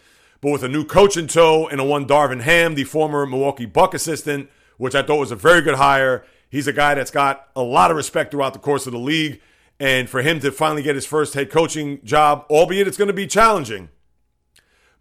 [0.41, 3.67] But with a new coach in tow and a one Darvin Ham, the former Milwaukee
[3.67, 6.25] Buck assistant, which I thought was a very good hire.
[6.49, 9.41] He's a guy that's got a lot of respect throughout the course of the league.
[9.79, 13.15] And for him to finally get his first head coaching job, albeit it's going to
[13.15, 13.91] be challenging.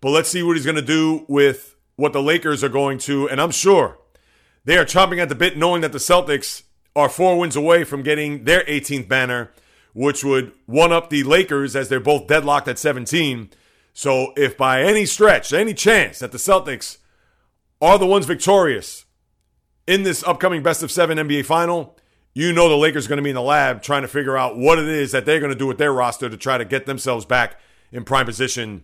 [0.02, 3.30] But let's see what he's going to do with what the Lakers are going to.
[3.30, 3.98] And I'm sure
[4.64, 6.64] they are chomping at the bit, knowing that the Celtics
[7.00, 9.52] are four wins away from getting their 18th banner,
[9.94, 13.50] which would one up the Lakers as they're both deadlocked at 17.
[13.94, 16.98] So if by any stretch, any chance that the Celtics
[17.82, 19.06] are the ones victorious
[19.88, 21.98] in this upcoming best of seven NBA final,
[22.34, 24.58] you know the Lakers are going to be in the lab trying to figure out
[24.58, 26.86] what it is that they're going to do with their roster to try to get
[26.86, 27.60] themselves back
[27.92, 28.84] in prime position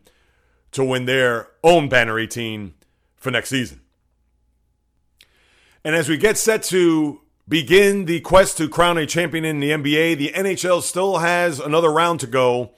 [0.72, 2.74] to win their own banner 18
[3.18, 3.82] for next season.
[5.84, 9.72] And as we get set to begin the quest to crown a champion in the
[9.72, 12.72] NBA, the NHL still has another round to go.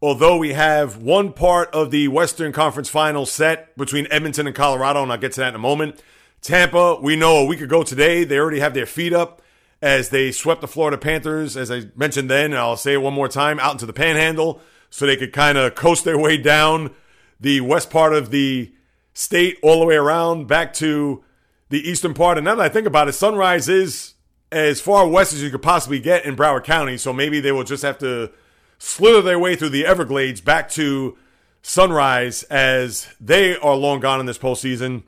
[0.00, 5.02] Although we have one part of the Western Conference final set between Edmonton and Colorado,
[5.02, 6.00] and I'll get to that in a moment.
[6.40, 9.42] Tampa, we know a week ago today, they already have their feet up
[9.82, 13.14] as they swept the Florida Panthers, as I mentioned then, and I'll say it one
[13.14, 16.94] more time, out into the panhandle so they could kind of coast their way down
[17.40, 18.72] the west part of the
[19.12, 21.22] state all the way around back to
[21.68, 22.38] the eastern part.
[22.38, 24.14] And now that I think about it, Sunrise is
[24.50, 26.96] as far west as you could possibly get in Broward County.
[26.96, 28.30] So maybe they will just have to
[28.78, 31.16] slither their way through the Everglades back to
[31.62, 35.02] Sunrise as they are long gone in this postseason.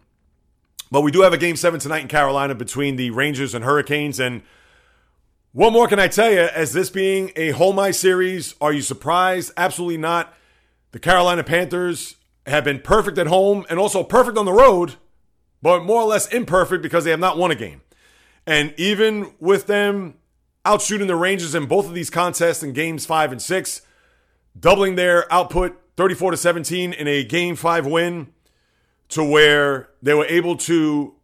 [0.91, 4.19] But we do have a game seven tonight in Carolina between the Rangers and Hurricanes.
[4.19, 4.43] And
[5.53, 6.41] what more can I tell you?
[6.41, 9.53] As this being a home ice series, are you surprised?
[9.57, 10.35] Absolutely not.
[10.91, 14.97] The Carolina Panthers have been perfect at home and also perfect on the road,
[15.63, 17.83] but more or less imperfect because they have not won a game.
[18.47, 20.15] And even with them
[20.65, 23.83] outshooting the Rangers in both of these contests in games five and six,
[24.59, 28.29] doubling their output 34 to 17 in a game five win
[29.09, 31.15] to where they were able to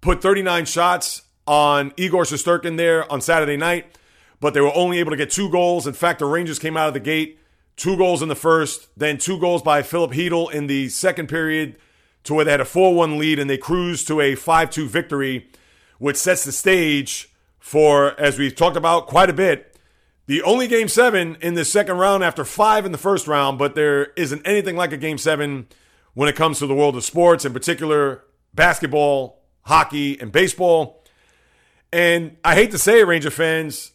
[0.00, 3.98] put 39 shots on Igor Shesterkin there on Saturday night,
[4.40, 5.86] but they were only able to get two goals.
[5.86, 7.38] In fact, the Rangers came out of the gate
[7.76, 11.76] two goals in the first, then two goals by Philip Chytil in the second period
[12.24, 14.88] to where they had a 4 1 lead and they cruised to a 5 2
[14.88, 15.48] victory,
[15.98, 19.74] which sets the stage for, as we've talked about quite a bit,
[20.26, 23.74] the only game seven in the second round after five in the first round, but
[23.74, 25.66] there isn't anything like a game seven
[26.14, 31.04] when it comes to the world of sports, in particular basketball, hockey, and baseball.
[31.92, 33.92] And I hate to say it, Ranger fans,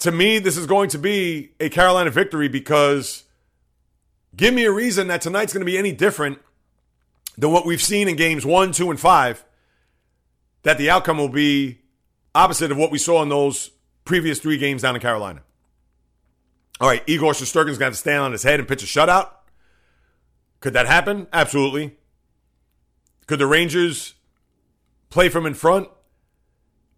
[0.00, 3.24] to me, this is going to be a Carolina victory because
[4.34, 6.38] give me a reason that tonight's going to be any different
[7.38, 9.44] than what we've seen in games one, two, and five,
[10.62, 11.80] that the outcome will be
[12.34, 13.70] opposite of what we saw in those
[14.04, 15.42] previous three games down in Carolina.
[16.80, 19.30] All right, Igor Shesterkin's going to stand on his head and pitch a shutout.
[20.60, 21.26] Could that happen?
[21.32, 21.96] Absolutely.
[23.26, 24.14] Could the Rangers
[25.10, 25.88] play from in front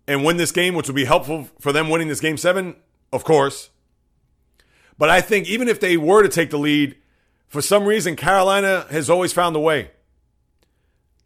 [0.07, 2.77] and win this game, which would be helpful for them winning this game seven?
[3.13, 3.71] Of course.
[4.99, 6.97] But I think even if they were to take the lead,
[7.47, 9.93] for some reason, Carolina has always found a way.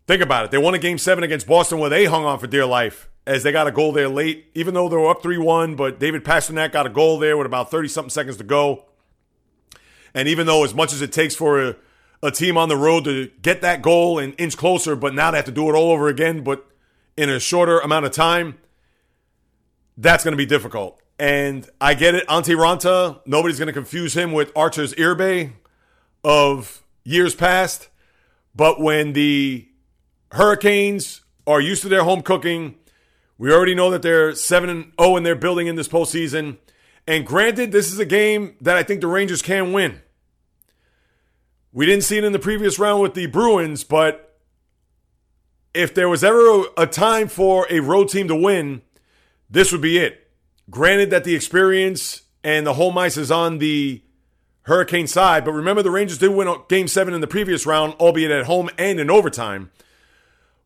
[0.07, 0.51] Think about it.
[0.51, 3.43] They won a game seven against Boston where they hung on for dear life as
[3.43, 5.77] they got a goal there late, even though they were up 3 1.
[5.77, 8.87] But David Pastrnak got a goal there with about 30 something seconds to go.
[10.15, 11.77] And even though, as much as it takes for a,
[12.23, 15.39] a team on the road to get that goal and inch closer, but now they
[15.39, 16.67] have to do it all over again, but
[17.17, 18.59] in a shorter amount of time,
[19.97, 21.01] that's going to be difficult.
[21.19, 22.27] And I get it.
[22.27, 25.53] Antti Raanta, nobody's going to confuse him with Arturs Irbe
[26.25, 27.89] of years past.
[28.55, 29.69] But when the
[30.33, 32.77] Hurricanes are used to their home cooking,
[33.43, 36.59] we already know that they're 7 and 0 in their building in this postseason.
[37.09, 40.01] And granted, this is a game that I think the Rangers can win.
[41.73, 44.39] We didn't see it in the previous round with the Bruins, but
[45.75, 48.83] if there was ever a time for a road team to win,
[49.51, 50.31] this would be it.
[50.71, 54.03] Granted that the experience and the home ice is on the
[54.63, 58.31] Hurricane side, but remember the Rangers did win game seven in the previous round, albeit
[58.31, 59.73] at home and in overtime.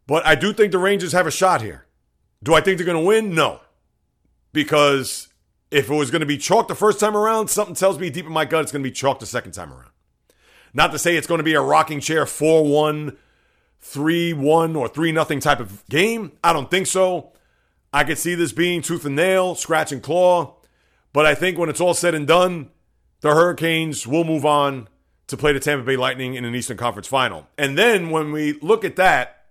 [0.06, 1.86] But I do think the Rangers have a shot here.
[2.42, 3.34] Do I think they're going to win?
[3.34, 3.60] No.
[4.52, 5.28] Because
[5.70, 8.26] if it was going to be chalk the first time around, something tells me deep
[8.26, 9.90] in my gut it's going to be chalk the second time around.
[10.72, 13.16] Not to say it's going to be a rocking chair 4 1,
[13.80, 16.32] 3 1, or 3 0 type of game.
[16.44, 17.32] I don't think so.
[17.92, 20.56] I could see this being tooth and nail, scratch and claw.
[21.12, 22.70] But I think when it's all said and done,
[23.20, 24.88] the Hurricanes will move on
[25.28, 27.46] to play the Tampa Bay Lightning in an Eastern Conference final.
[27.56, 29.45] And then when we look at that,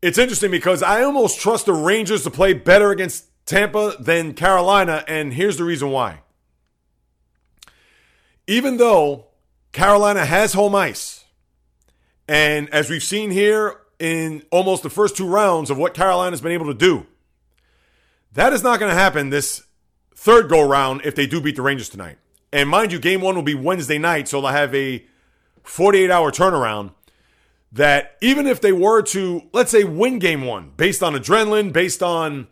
[0.00, 5.04] it's interesting because I almost trust the Rangers to play better against Tampa than Carolina.
[5.08, 6.20] And here's the reason why.
[8.46, 9.26] Even though
[9.72, 11.24] Carolina has home ice,
[12.26, 16.52] and as we've seen here in almost the first two rounds of what Carolina's been
[16.52, 17.06] able to do,
[18.32, 19.64] that is not going to happen this
[20.14, 22.18] third go round if they do beat the Rangers tonight.
[22.52, 25.04] And mind you, game one will be Wednesday night, so they'll have a
[25.62, 26.92] 48 hour turnaround.
[27.70, 32.02] That even if they were to, let's say, win game one based on adrenaline, based
[32.02, 32.48] on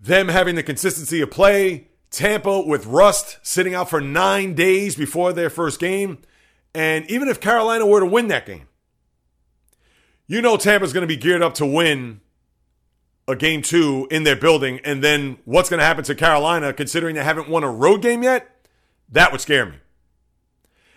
[0.00, 5.32] them having the consistency of play, Tampa with rust sitting out for nine days before
[5.32, 6.18] their first game,
[6.74, 8.68] and even if Carolina were to win that game,
[10.26, 12.20] you know Tampa's going to be geared up to win
[13.28, 14.80] a game two in their building.
[14.84, 18.22] And then what's going to happen to Carolina, considering they haven't won a road game
[18.22, 18.66] yet?
[19.08, 19.76] That would scare me.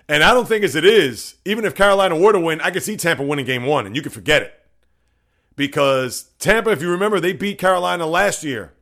[0.07, 2.83] And I don't think as it is, even if Carolina were to win, I could
[2.83, 4.53] see Tampa winning game one, and you can forget it.
[5.55, 8.73] Because Tampa, if you remember, they beat Carolina last year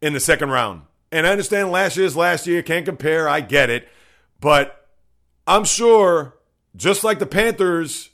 [0.00, 0.82] in the second round.
[1.12, 3.88] And I understand last year's last year, can't compare, I get it.
[4.40, 4.86] But
[5.46, 6.36] I'm sure,
[6.74, 8.10] just like the Panthers,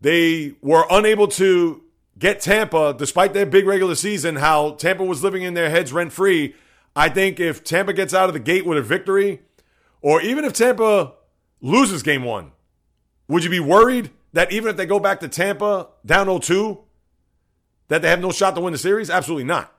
[0.00, 1.82] they were unable to
[2.18, 6.12] get Tampa, despite their big regular season, how Tampa was living in their heads rent
[6.12, 6.54] free.
[6.94, 9.40] I think if Tampa gets out of the gate with a victory,
[10.06, 11.14] or even if Tampa
[11.60, 12.52] loses game one,
[13.26, 16.78] would you be worried that even if they go back to Tampa down 0 2,
[17.88, 19.10] that they have no shot to win the series?
[19.10, 19.74] Absolutely not.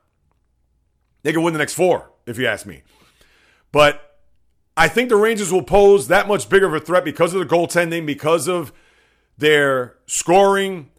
[1.24, 2.84] They can win the next four, if you ask me.
[3.72, 4.20] But
[4.76, 7.56] I think the Rangers will pose that much bigger of a threat because of the
[7.56, 8.74] goaltending, because of
[9.38, 10.90] their scoring.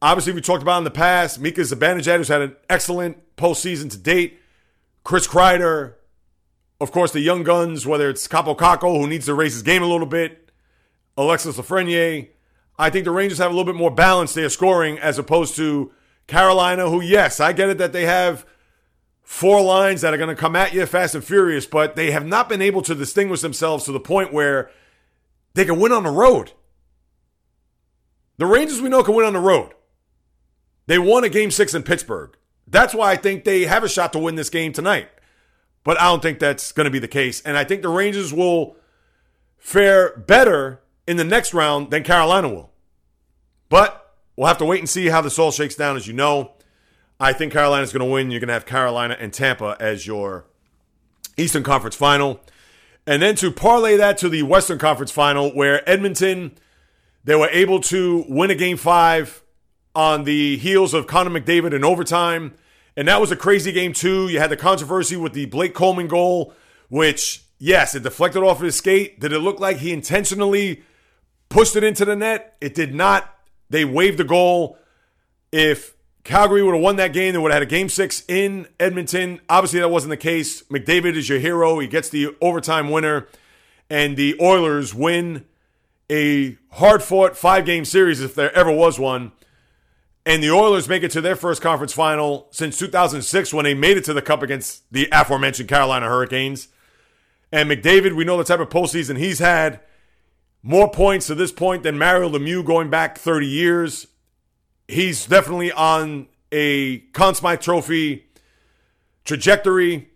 [0.00, 3.98] Obviously, we talked about in the past, Mika Zibanejad, who's had an excellent postseason to
[3.98, 4.38] date.
[5.02, 5.94] Chris Kreider,
[6.80, 9.82] of course, the young guns, whether it's Kaapo Kakko, who needs to raise his game
[9.82, 10.50] a little bit,
[11.16, 12.30] Alexis Lafreniere.
[12.78, 15.92] I think the Rangers have a little bit more balance there scoring as opposed to
[16.26, 18.46] Carolina, who, yes, I get it that they have
[19.22, 22.26] four lines that are going to come at you fast and furious, but they have
[22.26, 24.70] not been able to distinguish themselves to the point where
[25.54, 26.52] they can win on the road.
[28.38, 29.74] The Rangers we know can win on the road.
[30.86, 32.36] They won a game six in Pittsburgh.
[32.66, 35.08] That's why I think they have a shot to win this game tonight.
[35.82, 37.40] But I don't think that's going to be the case.
[37.42, 38.76] And I think the Rangers will
[39.58, 42.70] fare better in the next round than Carolina will.
[43.68, 45.96] But we'll have to wait and see how this all shakes down.
[45.96, 46.52] As you know,
[47.18, 48.30] I think Carolina's going to win.
[48.30, 50.46] You're going to have Carolina and Tampa as your
[51.36, 52.40] Eastern Conference final.
[53.06, 56.52] And then to parlay that to the Western Conference final, where Edmonton,
[57.24, 59.42] they were able to win a game five
[59.94, 62.54] on the heels of Connor McDavid in overtime.
[62.96, 64.28] And that was a crazy game, too.
[64.28, 66.52] You had the controversy with the Blake Coleman goal,
[66.88, 69.20] which, yes, it deflected off of his skate.
[69.20, 70.82] Did it look like he intentionally
[71.48, 72.56] pushed it into the net?
[72.60, 73.34] It did not.
[73.70, 74.76] They waived the goal.
[75.52, 78.66] If Calgary would have won that game, they would have had a game six in
[78.78, 79.40] Edmonton.
[79.48, 80.62] Obviously, that wasn't the case.
[80.64, 81.78] McDavid is your hero.
[81.78, 83.28] He gets the overtime winner.
[83.88, 85.44] And the Oilers win
[86.10, 89.32] a hard fought five game series, if there ever was one.
[90.26, 93.96] And the Oilers make it to their first conference final since 2006 when they made
[93.96, 96.68] it to the Cup against the aforementioned Carolina Hurricanes.
[97.50, 99.80] And McDavid, we know the type of postseason he's had.
[100.62, 104.06] More points to this point than Mario Lemieux going back 30 years.
[104.88, 108.26] He's definitely on a Conn Smythe Trophy
[109.24, 110.10] trajectory.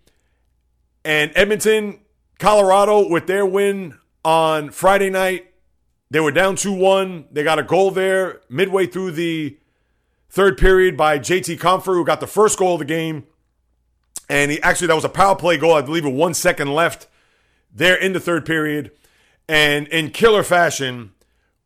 [1.02, 2.00] And Edmonton,
[2.38, 5.50] Colorado, with their win on Friday night,
[6.10, 7.28] they were down 2 1.
[7.32, 9.58] They got a goal there midway through the
[10.34, 13.24] third period by JT Compher, who got the first goal of the game.
[14.28, 17.06] And he actually, that was a power play goal, I believe, with one second left
[17.72, 18.90] there in the third period.
[19.48, 21.12] And in killer fashion,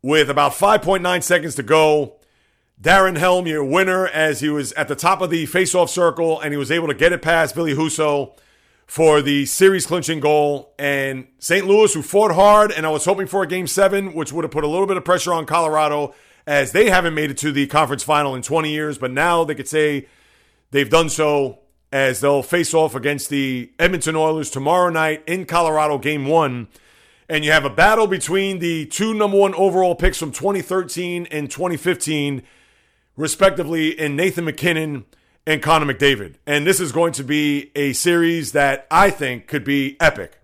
[0.03, 2.17] with about 5.9 seconds to go,
[2.81, 6.53] Darren Helm, your winner, as he was at the top of the faceoff circle and
[6.53, 8.37] he was able to get it past Billy Husso
[8.87, 10.75] for the series clinching goal.
[10.79, 11.67] And St.
[11.67, 14.51] Louis, who fought hard, and I was hoping for a game seven, which would have
[14.51, 16.15] put a little bit of pressure on Colorado
[16.49, 19.55] as they haven't made it to the conference final in 20 years, but now they
[19.55, 20.09] could say
[20.71, 21.59] they've done so
[21.93, 26.69] as they'll face off against the Edmonton Oilers tomorrow night in Colorado, game one.
[27.29, 31.51] And you have a battle between the two number one overall picks from 2013 and
[31.51, 32.43] 2015,
[33.15, 35.05] respectively, in Nathan MacKinnon
[35.47, 36.37] and Connor McDavid.
[36.47, 40.39] And this is going to be a series that I think could be epic.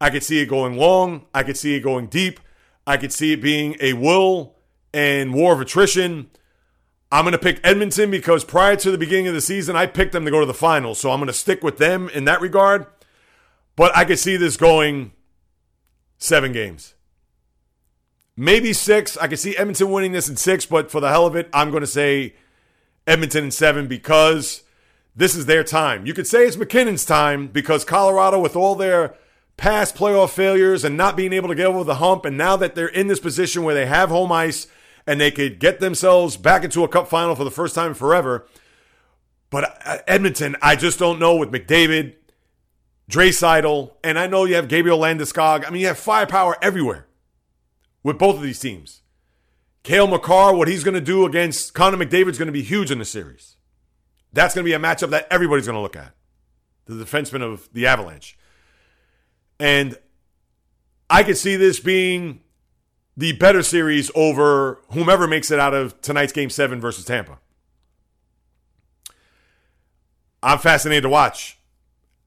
[0.00, 1.26] I could see it going long.
[1.34, 2.40] I could see it going deep.
[2.86, 4.53] I could see it being a will
[4.94, 6.30] and war of attrition.
[7.12, 10.12] I'm going to pick Edmonton because prior to the beginning of the season, I picked
[10.12, 10.98] them to go to the finals.
[10.98, 12.86] So I'm going to stick with them in that regard.
[13.76, 15.12] But I could see this going
[16.18, 16.94] seven games.
[18.36, 19.16] Maybe six.
[19.18, 21.70] I could see Edmonton winning this in six, but for the hell of it, I'm
[21.70, 22.34] going to say
[23.06, 24.62] Edmonton in seven because
[25.14, 26.06] this is their time.
[26.06, 29.14] You could say it's MacKinnon's time because Colorado, with all their
[29.56, 32.74] past playoff failures and not being able to get over the hump, and now that
[32.74, 34.66] they're in this position where they have home ice
[35.06, 38.46] and they could get themselves back into a cup final for the first time forever.
[39.50, 42.14] But uh, Edmonton, I just don't know with McDavid,
[43.10, 45.66] Draisaitl, and I know you have Gabriel Landeskog.
[45.66, 47.06] I mean, you have firepower everywhere
[48.02, 49.02] with both of these teams.
[49.82, 52.90] Cale Makar, what he's going to do against Connor McDavid is going to be huge
[52.90, 53.56] in the series.
[54.32, 56.14] That's going to be a matchup that everybody's going to look at.
[56.86, 58.38] The defenseman of the Avalanche.
[59.60, 59.96] And
[61.08, 62.40] I could see this being
[63.16, 67.38] the better series over whomever makes it out of tonight's game seven versus Tampa.
[70.42, 71.58] I'm fascinated to watch.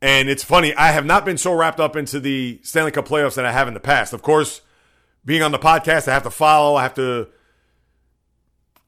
[0.01, 3.35] And it's funny, I have not been so wrapped up into the Stanley Cup playoffs
[3.35, 4.13] that I have in the past.
[4.13, 4.61] Of course,
[5.25, 7.27] being on the podcast, I have to follow, I have to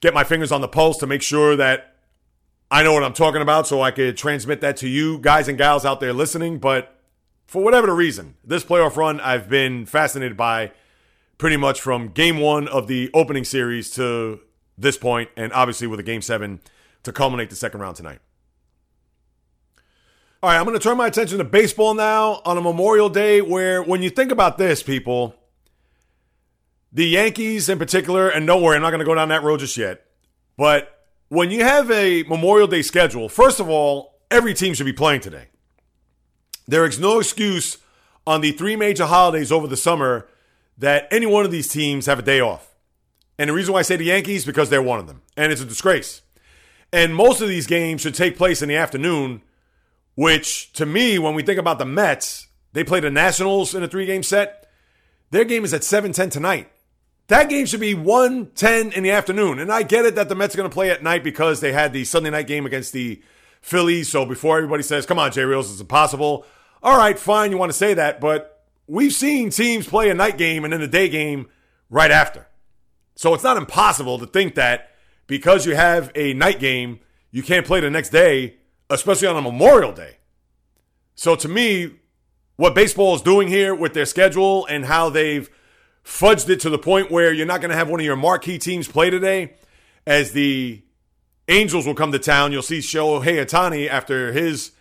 [0.01, 1.95] get my fingers on the pulse to make sure that
[2.71, 5.57] I know what I'm talking about so I could transmit that to you guys and
[5.57, 6.59] gals out there listening.
[6.59, 6.95] But
[7.47, 10.71] for whatever the reason, this playoff run I've been fascinated by
[11.39, 14.39] pretty much from game one of the opening series to
[14.77, 16.59] this point, and obviously with a game seven
[17.01, 18.19] to culminate the second round tonight.
[20.43, 23.41] All right, I'm going to turn my attention to baseball now on a Memorial Day
[23.41, 25.33] where, when you think about this, people,
[26.91, 29.61] the Yankees in particular, and don't worry, I'm not going to go down that road
[29.61, 30.05] just yet,
[30.57, 34.93] but when you have a Memorial Day schedule, first of all, every team should be
[34.93, 35.47] playing today.
[36.67, 37.77] There is no excuse
[38.27, 40.27] on the three major holidays over the summer
[40.79, 42.73] that any one of these teams have a day off.
[43.37, 45.61] And the reason why I say the Yankees because they're one of them, and it's
[45.61, 46.21] a disgrace.
[46.91, 49.43] And most of these games should take place in the afternoon,
[50.15, 53.87] which to me, when we think about the Mets, they play the Nationals in a
[53.87, 54.69] three-game set.
[55.31, 56.71] Their game is at 7:10 tonight.
[57.27, 59.59] That game should be 1:10 in the afternoon.
[59.59, 61.71] And I get it that the Mets are going to play at night because they
[61.71, 63.21] had the Sunday night game against the
[63.61, 64.09] Phillies.
[64.09, 66.45] So before everybody says, "Come on, Jay Reels, it's impossible."
[66.81, 68.58] All right, fine, you want to say that, but
[68.89, 71.47] we've seen teams play a night game and then a day game
[71.89, 72.47] right after.
[73.15, 74.91] So it's not impossible to think that
[75.27, 76.99] because you have a night game,
[77.31, 78.57] you can't play the next day,
[78.89, 80.17] especially on a Memorial Day.
[81.13, 81.91] So to me,
[82.55, 85.49] what baseball is doing here with their schedule and how they've
[86.03, 88.57] fudged it to the point where you're not going to have one of your marquee
[88.57, 89.53] teams play today,
[90.07, 90.81] as the
[91.47, 92.51] Angels will come to town.
[92.51, 94.71] You'll see Shohei Ohtani after his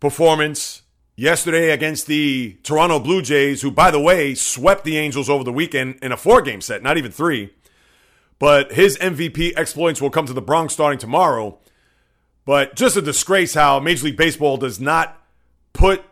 [0.00, 0.82] performance
[1.16, 5.52] yesterday against the Toronto Blue Jays, who, by the way, swept the Angels over the
[5.52, 7.52] weekend in a four game set, not even three.
[8.38, 11.58] But his MVP exploits will come to the Bronx starting tomorrow.
[12.44, 15.20] But just a disgrace how Major League Baseball does not
[15.72, 16.02] put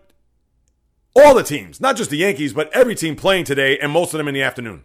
[1.15, 4.19] all the teams, not just the Yankees, but every team playing today, and most of
[4.19, 4.85] them in the afternoon.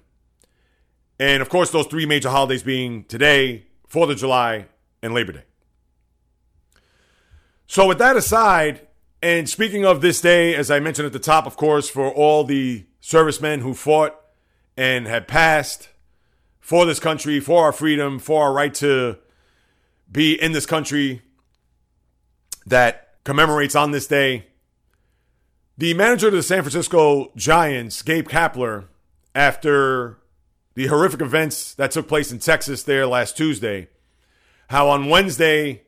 [1.20, 4.66] And of course, those three major holidays being today, 4th of July,
[5.02, 5.44] and Labor Day.
[7.66, 8.87] So, with that aside,
[9.22, 12.44] and speaking of this day, as I mentioned at the top, of course, for all
[12.44, 14.16] the servicemen who fought
[14.76, 15.90] and had passed
[16.60, 19.18] for this country, for our freedom, for our right to
[20.12, 21.22] be in this country
[22.66, 24.48] that commemorates on this day.
[25.78, 28.86] The manager of the San Francisco Giants, Gabe Kapler,
[29.34, 30.18] after
[30.74, 33.88] the horrific events that took place in Texas there last Tuesday,
[34.70, 35.84] how on Wednesday,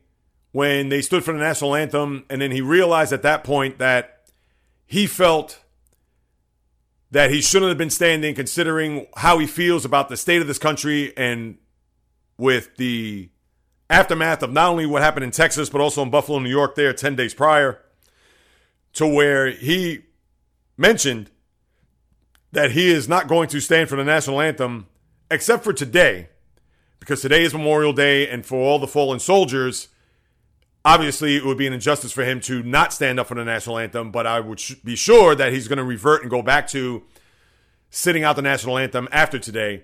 [0.52, 4.26] when they stood for the national anthem, and then he realized at that point that
[4.86, 5.64] he felt
[7.12, 10.60] that he shouldn't have been standing considering how he feels about the state of this
[10.60, 11.58] country and
[12.38, 13.30] with the
[13.90, 16.94] aftermath of not only what happened in Texas, but also in Buffalo, New York, there
[16.94, 17.82] 10 days prior
[18.94, 20.02] to where he
[20.78, 21.32] mentioned
[22.52, 24.88] that he is not going to stand for the national anthem
[25.30, 26.30] except for today,
[27.00, 29.90] because today is Memorial Day, and for all the fallen soldiers,
[30.94, 33.78] obviously it would be an injustice for him to not stand up for the national
[33.78, 34.12] anthem.
[34.12, 37.04] But I would sh- be sure that he's going to revert and go back to
[37.90, 39.84] sitting out the national anthem after today.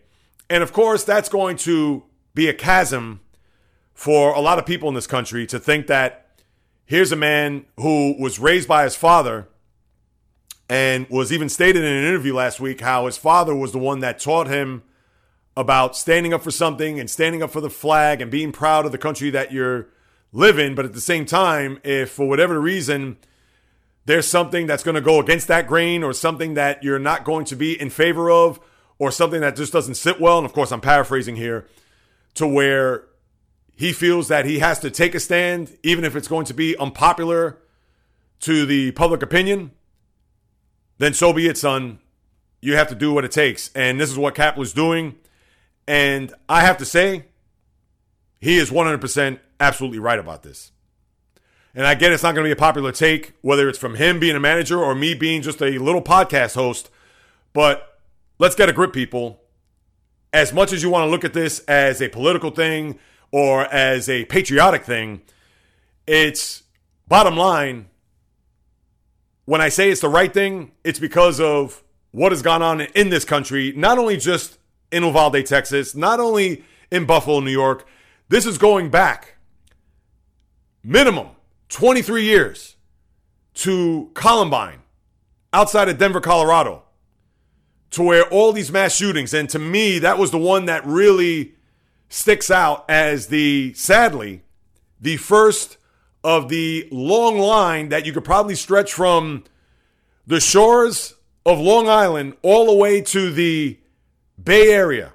[0.49, 2.03] And of course, that's going to
[2.33, 3.21] be a chasm
[3.93, 6.25] for a lot of people in this country to think that
[6.87, 9.47] Here's a man who was raised by his father
[10.69, 14.01] and was even stated in an interview last week how his father was the one
[14.01, 14.83] that taught him
[15.57, 18.91] about standing up for something and standing up for the flag and being proud of
[18.91, 19.87] the country that you're
[20.35, 20.75] living.
[20.75, 23.17] But at the same time, if for whatever reason
[24.05, 27.45] there's something that's going to go against that grain or something that you're not going
[27.45, 28.59] to be in favor of
[28.99, 31.67] or something that just doesn't sit well, and of course I'm paraphrasing here,
[32.35, 33.05] to where
[33.75, 36.77] he feels that he has to take a stand, even if it's going to be
[36.77, 37.57] unpopular
[38.41, 39.71] to the public opinion,
[40.97, 41.99] then so be it, son.
[42.61, 43.69] You have to do what it takes.
[43.75, 45.15] And this is what Kapler's doing.
[45.87, 47.25] And I have to say,
[48.39, 50.71] he is 100% absolutely right about this.
[51.73, 54.35] And again, it's not going to be a popular take, whether it's from him being
[54.35, 56.89] a manager or me being just a little podcast host.
[57.51, 57.99] But
[58.39, 59.41] let's get a grip, people.
[60.31, 62.99] As much as you want to look at this as a political thing,
[63.35, 65.21] or as a patriotic thing.
[66.07, 66.63] It's
[67.05, 67.89] bottom line.
[69.43, 73.09] When I say it's the right thing, it's because of what has gone on in
[73.09, 74.57] this country, not only just
[74.89, 77.85] in Uvalde, Texas, not only in Buffalo, New York.
[78.29, 79.34] This is going back
[80.85, 81.29] minimum
[81.69, 82.75] 23 years
[83.55, 84.83] to Columbine
[85.51, 86.83] outside of Denver, Colorado,
[87.89, 91.55] to where all these mass shootings, and to me, that was the one that really
[92.07, 94.43] sticks out as the, sadly,
[95.01, 95.77] the first
[96.23, 99.43] of the long line that you could probably stretch from
[100.27, 101.15] the shores
[101.45, 103.79] of Long Island all the way to the
[104.41, 105.14] Bay Area.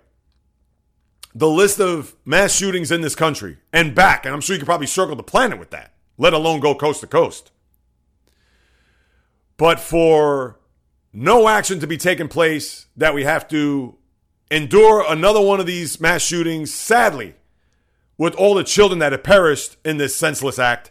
[1.35, 4.67] The list of mass shootings in this country and back, and I'm sure you could
[4.67, 7.53] probably circle the planet with that, let alone go coast to coast.
[9.57, 10.59] But for
[11.13, 13.97] no action to be taking place that we have to
[14.51, 17.35] endure another one of these mass shootings, sadly,
[18.19, 20.91] with all the children that have perished in this senseless act.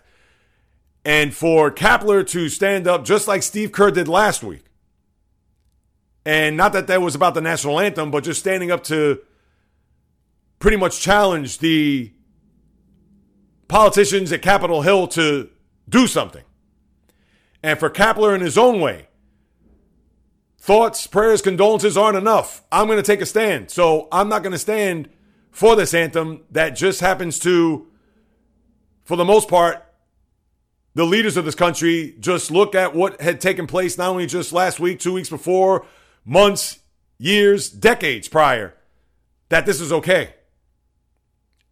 [1.04, 4.66] And for Kapler to stand up just like Steve Kerr did last week.
[6.26, 9.22] And not that that was about the national anthem, but just standing up to
[10.60, 12.14] pretty much challenge the
[13.68, 15.50] politicians at Capitol Hill to
[15.88, 16.44] do something.
[17.64, 19.08] And for Kapler in his own way
[20.60, 22.64] thoughts, prayers, condolences aren't enough.
[22.72, 23.72] I'm going to take a stand.
[23.72, 25.10] So I'm not going to stand
[25.52, 27.88] for this anthem that just happens to,
[29.04, 29.86] for the most part,
[30.96, 34.52] the leaders of this country just look at what had taken place not only just
[34.52, 35.86] last week, two weeks before,
[36.26, 36.80] months,
[37.18, 38.76] years, decades prior,
[39.48, 40.34] that this is okay.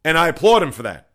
[0.03, 1.09] And I applaud him for that.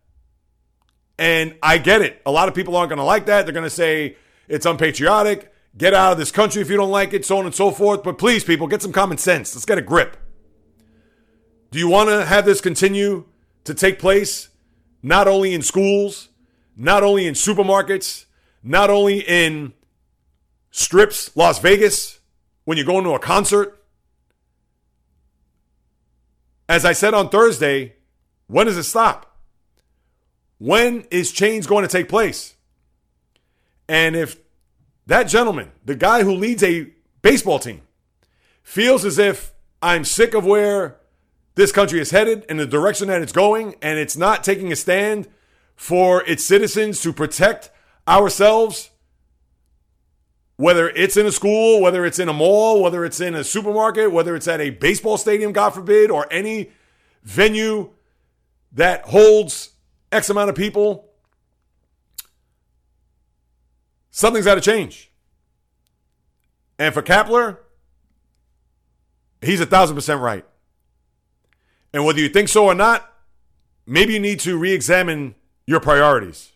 [1.19, 2.21] And I get it.
[2.27, 3.47] A lot of people aren't going to like that.
[3.47, 4.17] They're going to say
[4.49, 5.53] it's unpatriotic.
[5.77, 8.03] Get out of this country if you don't like it, so on and so forth.
[8.03, 9.55] But please, people, get some common sense.
[9.55, 10.17] Let's get a grip.
[11.71, 13.25] Do you want to have this continue
[13.65, 14.51] to take place
[15.03, 16.29] not only in schools,
[16.77, 18.27] not only in supermarkets,
[18.63, 19.73] not only in
[20.71, 22.21] strips, Las Vegas,
[22.65, 23.83] when you're going to a concert?
[26.69, 27.95] As I said on Thursday,
[28.47, 29.37] when does it stop?
[30.59, 32.55] When is change going to take place?
[33.89, 34.37] And if
[35.07, 37.83] that gentleman, the guy who leads a baseball team,
[38.63, 40.97] feels as if I'm sick of where
[41.55, 44.77] this country is headed and the direction that it's going, and it's not taking a
[44.77, 45.29] stand
[45.75, 47.71] for its citizens to protect
[48.07, 48.91] ourselves,
[50.57, 54.13] whether it's in a school, whether it's in a mall, whether it's in a supermarket,
[54.13, 56.71] whether it's at a baseball stadium, God forbid, or any
[57.25, 57.91] venue
[58.73, 59.71] that holds
[60.11, 61.11] X amount of people,
[64.11, 65.11] something's got to change.
[66.79, 67.59] And for Kapler,
[69.41, 70.45] he's a thousand percent right.
[71.93, 73.13] And whether you think so or not,
[73.87, 75.35] maybe you need to re examine
[75.67, 76.53] your priorities.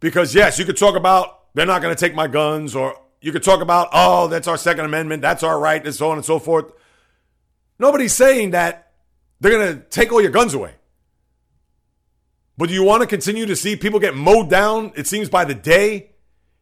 [0.00, 3.32] Because, yes, you could talk about they're not going to take my guns, or you
[3.32, 6.24] could talk about, oh, that's our Second Amendment, that's our right, and so on and
[6.24, 6.72] so forth.
[7.78, 8.92] Nobody's saying that
[9.40, 10.74] they're going to take all your guns away.
[12.56, 15.44] But do you want to continue to see people get mowed down, it seems, by
[15.44, 16.10] the day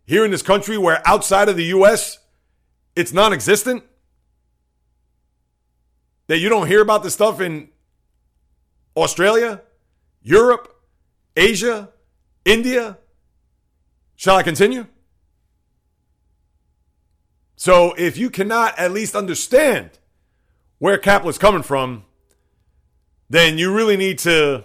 [0.04, 2.18] here in this country where outside of the U.S.,
[2.96, 3.84] it's non existent?
[6.28, 7.68] That you don't hear about this stuff in
[8.96, 9.60] Australia,
[10.22, 10.74] Europe,
[11.36, 11.90] Asia,
[12.44, 12.98] India?
[14.16, 14.86] Shall I continue?
[17.56, 19.90] So if you cannot at least understand
[20.78, 22.04] where Kapler's coming from,
[23.28, 24.64] then you really need to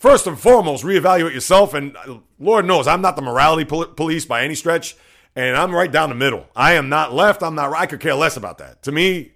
[0.00, 1.74] first and foremost reevaluate yourself.
[1.74, 4.96] And uh, Lord knows I'm not the morality pol- police by any stretch,
[5.36, 6.48] and I'm right down the middle.
[6.56, 7.42] I am not left.
[7.42, 7.82] I'm not right.
[7.82, 8.82] I could care less about that.
[8.84, 9.32] To me,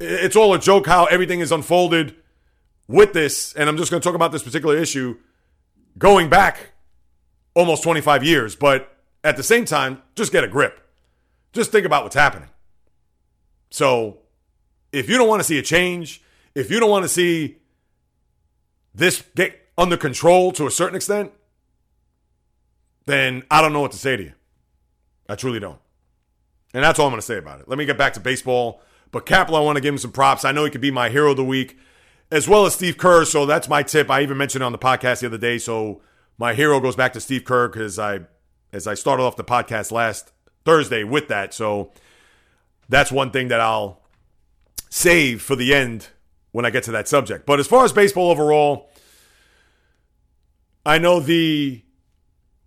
[0.00, 2.16] it's all a joke how everything is unfolded
[2.88, 3.52] with this.
[3.52, 5.18] And I'm just going to talk about this particular issue
[5.96, 6.72] going back
[7.54, 8.56] almost 25 years.
[8.56, 10.80] But at the same time, just get a grip.
[11.52, 12.48] Just think about what's happening.
[13.70, 14.18] So
[14.92, 16.22] if you don't want to see a change,
[16.54, 17.58] if you don't want to see
[18.94, 21.32] this get under control to a certain extent,
[23.06, 24.32] then I don't know what to say to you.
[25.28, 25.78] I truly don't.
[26.72, 27.68] And that's all I'm going to say about it.
[27.68, 28.80] Let me get back to baseball.
[29.10, 30.44] But Kapler, I want to give him some props.
[30.44, 31.78] I know he could be my hero of the week,
[32.32, 33.24] as well as Steve Kerr.
[33.24, 34.10] So that's my tip.
[34.10, 35.58] I even mentioned on the podcast the other day.
[35.58, 36.02] So
[36.36, 38.20] my hero goes back to Steve Kerr because I,
[38.72, 40.32] as I started off the podcast last
[40.64, 41.54] Thursday with that.
[41.54, 41.92] So
[42.88, 44.02] that's one thing that I'll
[44.90, 46.08] save for the end
[46.50, 47.46] when I get to that subject.
[47.46, 48.90] But as far as baseball overall,
[50.86, 51.82] I know the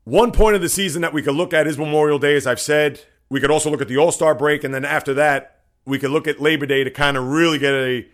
[0.04, 2.60] one point of the season that we could look at is Memorial Day, as I've
[2.60, 3.02] said.
[3.30, 6.12] We could also look at the All Star break, and then after that, we could
[6.12, 8.08] look at Labor Day to kind of really get a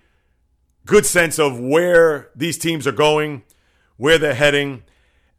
[0.86, 3.44] good sense of where these teams are going,
[3.96, 4.84] where they're heading.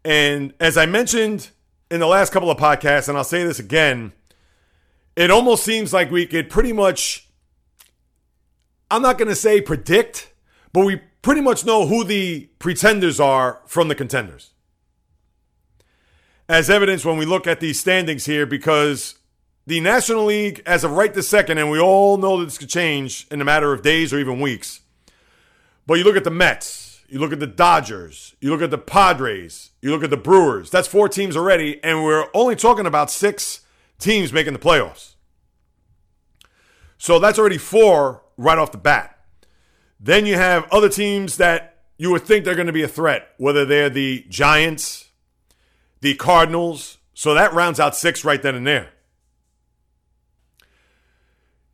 [0.03, 1.51] And as I mentioned
[1.91, 4.13] in the last couple of podcasts, and I'll say this again,
[5.15, 7.29] it almost seems like we could pretty much,
[8.91, 10.33] I'm not going to say predict,
[10.73, 14.54] but we pretty much know who the pretenders are from the contenders
[16.49, 19.17] as evidence when we look at these standings here because
[19.67, 22.69] the National League, as of right this second, and we all know that this could
[22.69, 24.81] change in a matter of days or even weeks.
[25.87, 28.79] But you look at the Mets, you look at the Dodgers, you look at the
[28.79, 30.71] Padres, you look at the Brewers.
[30.71, 33.61] That's four teams already, and we're only talking about six
[33.99, 35.15] teams making the playoffs.
[36.99, 39.19] So that's already four right off the bat.
[40.01, 43.29] Then you have other teams that you would think they're going to be a threat,
[43.39, 45.04] whether they're the Giants,
[46.05, 46.99] the Cardinals.
[47.15, 48.91] So that rounds out six right then and there.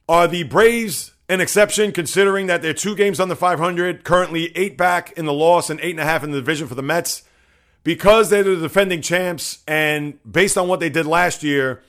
[0.09, 4.79] Are the Braves an exception considering that they're two games on the 500, currently eight
[4.79, 7.25] back in the loss and eight and a half in the division for the Mets?
[7.83, 11.83] Because they're the defending champs and based on what they did last year,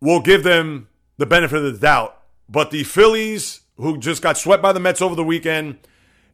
[0.00, 2.16] we'll give them the benefit of the doubt.
[2.48, 5.78] But the Phillies, who just got swept by the Mets over the weekend,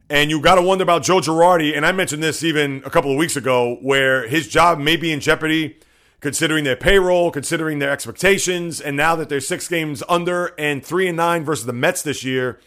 [0.09, 1.75] and you got to wonder about Joe Girardi.
[1.75, 5.11] And I mentioned this even a couple of weeks ago, where his job may be
[5.11, 5.77] in jeopardy
[6.21, 11.07] considering their payroll, considering their expectations, and now that they're six games under and three
[11.07, 12.59] and nine versus the Mets this year,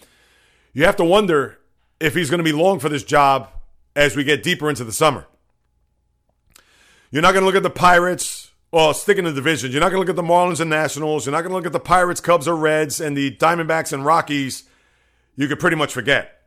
[0.72, 1.58] you have to wonder
[1.98, 3.48] if he's going to be long for this job
[3.96, 5.26] as we get deeper into the summer.
[7.10, 9.72] You're not going to look at the Pirates, well, sticking to the divisions.
[9.74, 11.26] You're not going to look at the Marlins and Nationals.
[11.26, 14.04] You're not going to look at the Pirates, Cubs, or Reds, and the Diamondbacks and
[14.04, 14.64] Rockies.
[15.34, 16.37] You could pretty much forget.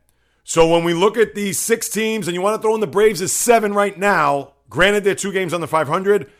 [0.44, 2.86] So when we look at these six teams, and you want to throw in the
[2.86, 6.30] Braves as seven right now, granted they're two games on the 500,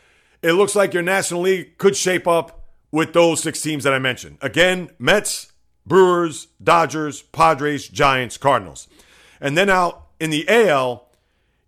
[0.41, 3.99] it looks like your National League could shape up with those six teams that I
[3.99, 4.37] mentioned.
[4.41, 5.53] Again, Mets,
[5.85, 8.87] Brewers, Dodgers, Padres, Giants, Cardinals.
[9.41, 11.09] And then out in the AL,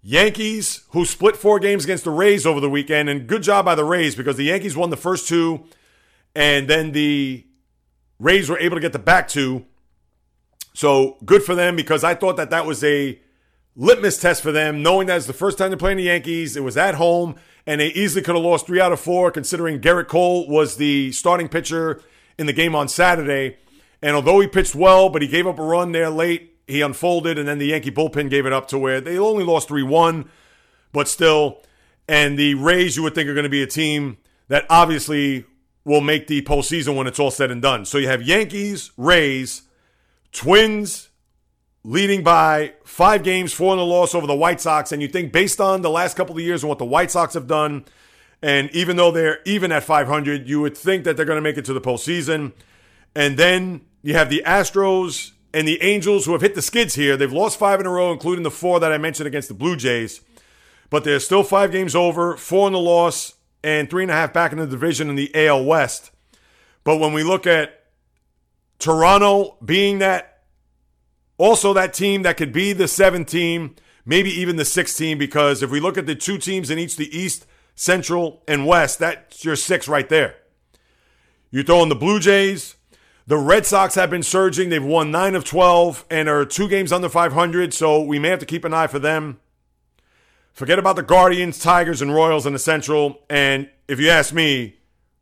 [0.01, 3.73] Yankees, who split four games against the Rays over the weekend, and good job by
[3.75, 5.65] the Rays because the Yankees won the first two,
[6.35, 7.43] and then the
[8.19, 9.65] Rays were able to get the back two.
[10.75, 13.17] So good for them because I thought that that was a
[13.77, 16.57] litmus test for them, knowing that it's the first time they're playing the Yankees.
[16.57, 19.79] It was at home, and they easily could have lost three out of four, considering
[19.79, 22.01] Gerrit Cole was the starting pitcher
[22.37, 23.57] in the game on Saturday.
[24.01, 27.39] And although he pitched well, but he gave up a run there late, he unfolded,
[27.39, 30.29] and then the Yankee bullpen gave it up to where they only lost 3 1,
[30.91, 31.61] but still.
[32.07, 34.17] And the Rays, you would think, are going to be a team
[34.49, 35.45] that obviously
[35.85, 37.85] will make the postseason when it's all said and done.
[37.85, 39.61] So you have Yankees, Rays,
[40.35, 41.09] Twins
[41.83, 44.91] leading by five games, four in the loss over the White Sox.
[44.91, 47.35] And you think, based on the last couple of years and what the White Sox
[47.35, 47.85] have done,
[48.41, 51.57] and even though they're even at 500, you would think that they're going to make
[51.57, 52.51] it to the postseason.
[53.15, 57.15] And then you have the Astros and the Angels, who have hit the skids here,
[57.15, 59.77] they've lost five in a row, including the four that I mentioned against the Blue
[59.77, 60.19] Jays.
[60.89, 64.33] But they're still five games over, four in the loss, and three and a half
[64.33, 66.11] back in the division in the AL West.
[66.83, 67.84] But when we look at
[68.79, 70.43] Toronto being that,
[71.37, 75.63] also that team that could be the seventh team, maybe even the sixth team, because
[75.63, 77.45] if we look at the two teams in each the East,
[77.75, 80.35] Central, and West, that's your six right there.
[81.51, 82.75] You throw in the Blue Jays,
[83.27, 84.69] the Red Sox have been surging.
[84.69, 88.39] They've won 9 of 12 and are two games under 500, so we may have
[88.39, 89.39] to keep an eye for them.
[90.53, 93.21] Forget about the Guardians, Tigers, and Royals in the Central.
[93.29, 94.77] And if you ask me,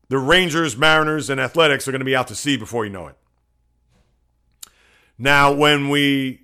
[0.10, 3.08] the Rangers, Mariners, and Athletics are going to be out to sea before you know
[3.08, 3.16] it.
[5.18, 6.42] Now, when we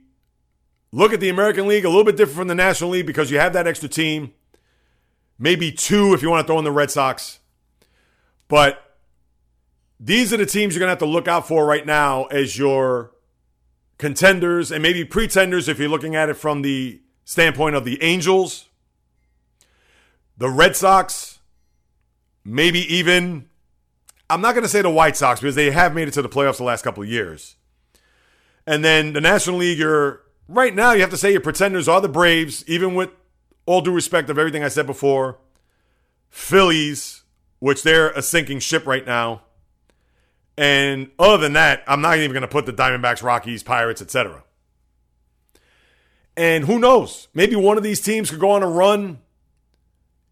[0.92, 3.40] look at the American League, a little bit different from the National League because you
[3.40, 4.34] have that extra team.
[5.38, 7.40] Maybe two if you want to throw in the Red Sox.
[8.48, 8.98] But
[10.00, 12.58] these are the teams you're going to have to look out for right now as
[12.58, 13.12] your
[13.98, 18.70] contenders and maybe pretenders if you're looking at it from the standpoint of the Angels,
[20.38, 21.40] the Red Sox,
[22.44, 23.50] maybe even,
[24.30, 26.30] I'm not going to say the White Sox because they have made it to the
[26.30, 27.56] playoffs the last couple of years.
[28.68, 32.02] And then the National League, you're right now, you have to say your pretenders are
[32.02, 33.10] the Braves, even with
[33.66, 35.38] all due respect of everything I said before.
[36.30, 37.24] Phillies,
[37.60, 39.44] which they're a sinking ship right now.
[40.58, 44.44] And other than that, I'm not even going to put the Diamondbacks, Rockies, Pirates, etc.
[46.36, 47.28] And who knows?
[47.34, 49.20] Maybe one of these teams could go on a run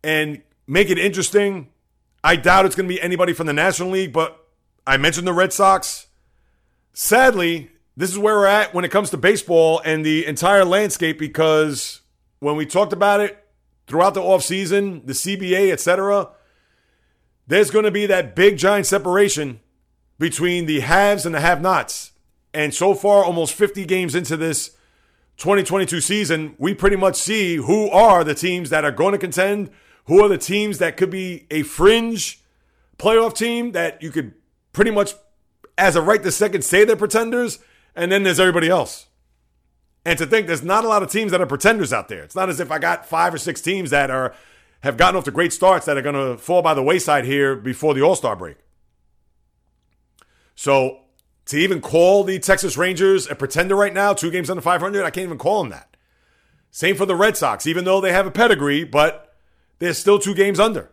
[0.03, 1.69] and make it interesting.
[2.23, 4.45] I doubt it's going to be anybody from the National League, but
[4.85, 6.07] I mentioned the Red Sox.
[6.93, 11.17] Sadly, this is where we're at when it comes to baseball and the entire landscape
[11.17, 12.01] because
[12.39, 13.43] when we talked about it
[13.87, 16.29] throughout the offseason, the CBA, etc.,
[17.47, 19.61] there's going to be that big giant separation
[20.19, 22.11] between the haves and the have nots.
[22.53, 24.75] And so far, almost 50 games into this
[25.37, 29.71] 2022 season, we pretty much see who are the teams that are going to contend,
[30.05, 32.41] who are the teams that could be a fringe
[32.99, 34.33] playoff team that you could
[34.71, 35.13] pretty much,
[35.79, 37.57] as a right this second, say they're pretenders,
[37.97, 39.07] and then there's everybody else.
[40.05, 42.23] And to think there's not a lot of teams that are pretenders out there.
[42.23, 44.33] It's not as if I got five or six teams that are
[44.81, 47.55] have gotten off to great starts that are going to fall by the wayside here
[47.55, 48.57] before the All Star break.
[50.55, 50.99] So
[51.47, 55.09] to even call the Texas Rangers a pretender right now, two games under 500, I
[55.09, 55.97] can't even call them that.
[56.71, 59.35] Same for the Red Sox, even though they have a pedigree, but
[59.79, 60.91] they're still two games under.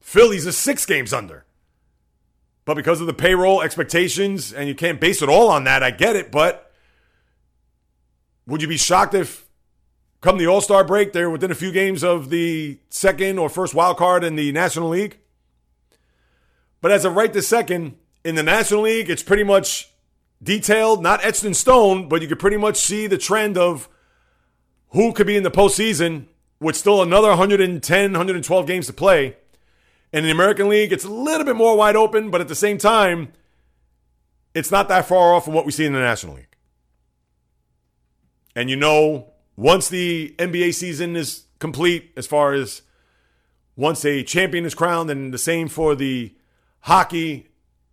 [0.00, 1.45] Phillies are six games under.
[2.66, 5.92] But because of the payroll expectations, and you can't base it all on that, I
[5.92, 6.72] get it, but
[8.44, 9.46] would you be shocked if
[10.20, 13.72] come the All Star break, they're within a few games of the second or first
[13.72, 15.18] wild card in the National League?
[16.80, 19.92] But as of right this second, in the National League, it's pretty much
[20.42, 23.88] detailed, not etched in stone, but you could pretty much see the trend of
[24.90, 26.26] who could be in the postseason
[26.58, 29.36] with still another 110, 112 games to play.
[30.16, 32.78] In the American League, it's a little bit more wide open, but at the same
[32.78, 33.34] time,
[34.54, 36.56] it's not that far off from what we see in the National League.
[38.54, 42.80] And you know, once the NBA season is complete, as far as
[43.76, 46.34] once a champion is crowned, and the same for the
[46.80, 47.48] hockey.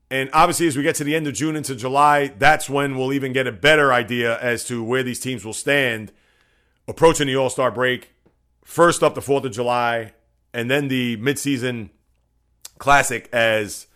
[0.09, 3.11] And obviously, as we get to the end of June into July, that's when we'll
[3.11, 6.13] even get a better idea as to where these teams will stand
[6.87, 8.13] approaching the All Star break.
[8.63, 10.13] First up, the 4th of July,
[10.53, 11.89] and then the midseason
[12.77, 13.87] classic as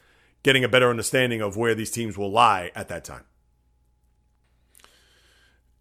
[0.43, 3.25] getting a better understanding of where these teams will lie at that time.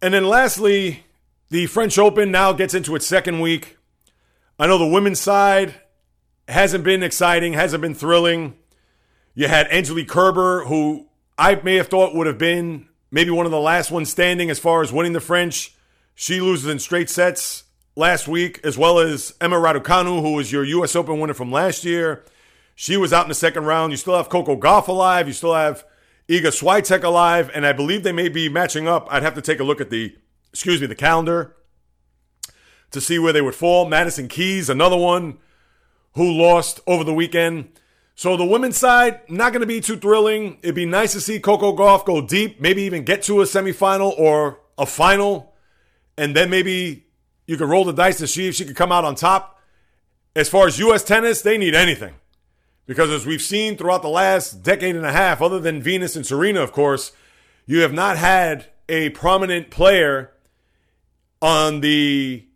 [0.01, 1.05] And then lastly,
[1.49, 3.77] the French Open now gets into its second week.
[4.59, 5.75] I know the women's side
[6.47, 8.55] hasn't been exciting, hasn't been thrilling.
[9.33, 13.51] You had Angelique Kerber, who I may have thought would have been maybe one of
[13.51, 15.75] the last ones standing as far as winning the French.
[16.15, 17.63] She loses in straight sets
[17.95, 20.95] last week, as well as Emma Raducanu, who was your U.S.
[20.95, 22.25] Open winner from last year.
[22.79, 23.91] She was out in the second round.
[23.91, 25.25] You still have Coco Gauff alive.
[25.25, 25.83] You still have
[26.29, 29.07] Iga Swiatek alive, and I believe they may be matching up.
[29.09, 30.15] I'd have to take a look at the,
[30.51, 31.55] excuse me, the calendar
[32.91, 33.87] to see where they would fall.
[33.87, 35.39] Madison Keys, another one
[36.13, 37.69] who lost over the weekend.
[38.13, 40.59] So the women's side, not going to be too thrilling.
[40.61, 44.13] It'd be nice to see Coco Gauff go deep, maybe even get to a semifinal
[44.19, 45.55] or a final,
[46.15, 47.07] and then maybe
[47.47, 49.59] you could roll the dice to see if she could come out on top.
[50.35, 51.03] As far as U.S.
[51.03, 52.13] tennis, they need anything.
[52.87, 56.25] Because as we've seen throughout the last decade and a half, other than Venus and
[56.25, 57.11] Serena, of course,
[57.65, 60.31] you have not had a prominent player
[61.41, 62.47] on the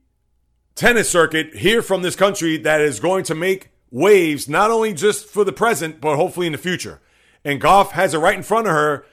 [0.73, 5.25] tennis circuit here from this country that is going to make waves, not only just
[5.25, 7.01] for the present, but hopefully in the future.
[7.43, 9.05] And Gauff has it right in front of her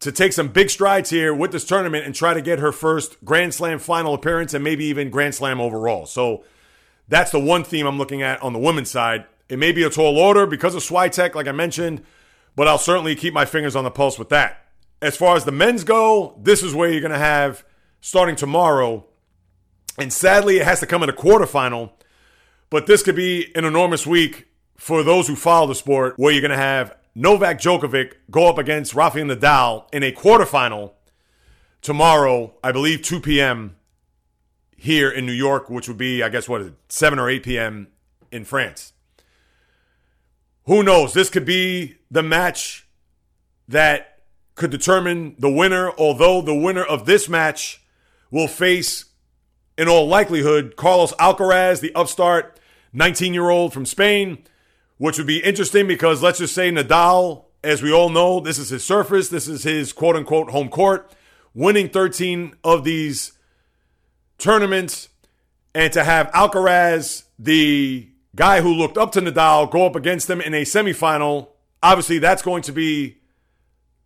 [0.00, 3.22] to take some big strides here with this tournament and try to get her first
[3.24, 6.06] Grand Slam final appearance and maybe even Grand Slam overall.
[6.06, 6.44] So
[7.08, 9.26] that's the one theme I'm looking at on the women's side.
[9.52, 12.02] It may be a tall order because of Swiatek, like I mentioned,
[12.56, 14.64] but I'll certainly keep my fingers on the pulse with that.
[15.02, 17.62] As far as the men's go, this is where you're going to have
[18.00, 19.04] starting tomorrow.
[19.98, 21.90] And sadly, it has to come in a quarterfinal.
[22.70, 24.46] But this could be an enormous week
[24.78, 28.56] for those who follow the sport, where you're going to have Novak Djokovic go up
[28.56, 30.92] against Rafael Nadal in a quarterfinal
[31.82, 33.76] tomorrow, I believe 2 p.m.
[34.78, 37.42] here in New York, which would be, I guess, what is it, 7 or 8
[37.42, 37.88] p.m.
[38.30, 38.91] in France
[40.66, 41.12] who knows?
[41.12, 42.86] This could be the match
[43.68, 44.20] that
[44.54, 47.82] could determine the winner, although the winner of this match
[48.30, 49.06] will face,
[49.76, 52.60] in all likelihood, Carlos Alcaraz, the upstart
[52.92, 54.44] 19 year old from Spain,
[54.98, 58.68] which would be interesting because let's just say Nadal, as we all know, this is
[58.68, 61.12] his surface, this is his quote unquote home court,
[61.54, 63.32] winning 13 of these
[64.38, 65.08] tournaments,
[65.74, 70.40] and to have Alcaraz, the guy who looked up to Nadal go up against him
[70.40, 71.48] in a semifinal.
[71.82, 73.18] Obviously, that's going to be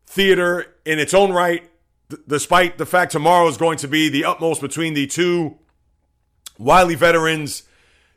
[0.07, 1.69] theater in its own right,
[2.09, 5.59] d- despite the fact tomorrow is going to be the utmost between the two
[6.59, 7.65] wily veterans,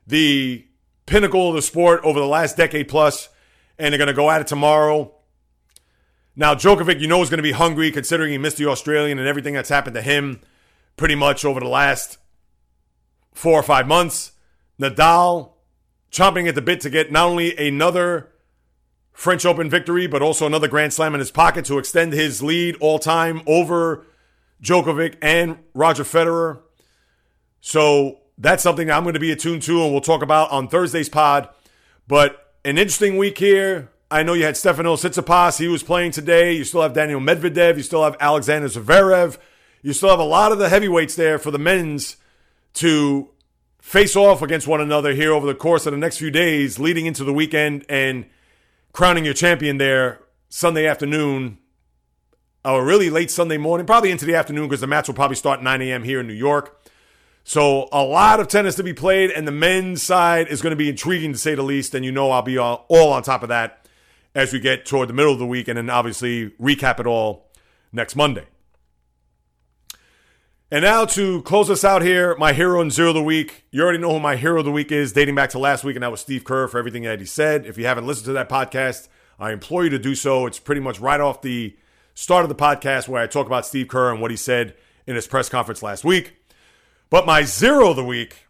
[0.07, 0.66] the
[1.05, 3.30] pinnacle of the sport over the last decade plus,
[3.78, 5.14] and they're going to go at it tomorrow.
[6.36, 9.28] Now, Djokovic, you know, is going to be hungry considering he missed the Australian and
[9.28, 10.39] everything that's happened to him
[10.95, 12.18] pretty much over the last
[13.34, 14.32] four or five months.
[14.80, 15.51] Nadal,
[16.12, 18.30] chomping at the bit to get not only another
[19.14, 22.78] French Open victory, but also another Grand Slam in his pocket to extend his lead
[22.80, 24.05] all time over
[24.64, 26.62] Djokovic and Roger Federer.
[27.62, 31.10] So that's something I'm going to be attuned to and we'll talk about on Thursday's
[31.10, 31.49] pod.
[32.07, 33.89] But an interesting week here.
[34.12, 35.60] I know you had Stefanos Tsitsipas.
[35.60, 36.53] He was playing today.
[36.53, 37.78] You still have Daniel Medvedev.
[37.78, 39.38] You still have Alexander Zverev.
[39.82, 42.18] You still have a lot of the heavyweights there for the men's
[42.76, 43.30] to
[43.90, 47.08] face off against one another here over the course of the next few days leading
[47.08, 48.24] into the weekend and
[48.94, 51.58] crowning your champion there Sunday afternoon
[52.64, 55.64] or really late Sunday morning, probably into the afternoon because the match will probably start
[55.64, 56.04] 9 a.m.
[56.04, 56.80] here in New York.
[57.44, 60.76] So a lot of tennis to be played, and the men's side is going to
[60.76, 61.96] be intriguing to say the least.
[61.96, 63.88] And you know I'll be all, all on top of that
[64.36, 67.50] as we get toward the middle of the week, and then obviously recap it all
[67.92, 68.46] next Monday.
[70.72, 73.65] And now to close us out here, my hero and zero of the week.
[73.72, 75.95] You already know who my hero of the week is, dating back to last week,
[75.95, 77.65] and that was Steve Kerr for everything that he said.
[77.65, 79.07] If you haven't listened to that podcast,
[79.39, 80.45] I implore you to do so.
[80.45, 81.76] It's pretty much right off the
[82.13, 84.76] start of the podcast where I talk about Steve Kerr and what he said
[85.07, 86.36] in his press conference last week.
[87.09, 88.45] But my zero of the week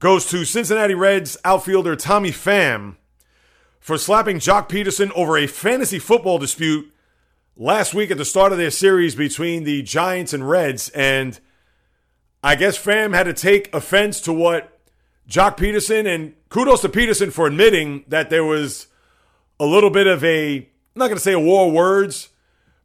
[0.00, 2.96] goes to Cincinnati Reds outfielder Tommy Pham
[3.78, 6.92] for slapping Joc Pederson over a fantasy football dispute
[7.56, 10.88] last week at the start of their series between the Giants and Reds.
[10.90, 11.38] And
[12.42, 14.80] I guess Pham had to take offense to what
[15.28, 18.88] Joc Pederson and kudos to Pederson for admitting that there was
[19.58, 22.30] a little bit of a, I'm not going to say a war of words,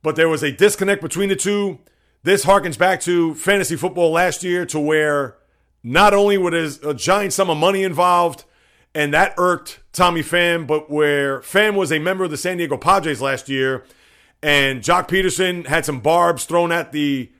[0.02, 1.80] but there was a disconnect between the two.
[2.24, 5.38] This harkens back to fantasy football last year to where
[5.84, 8.44] not only was a giant sum of money involved
[8.94, 10.68] and that irked Tommy Pham.
[10.68, 13.84] But where Pham was a member of the San Diego Padres last year,
[14.42, 17.32] and Joc Pederson had some barbs thrown at the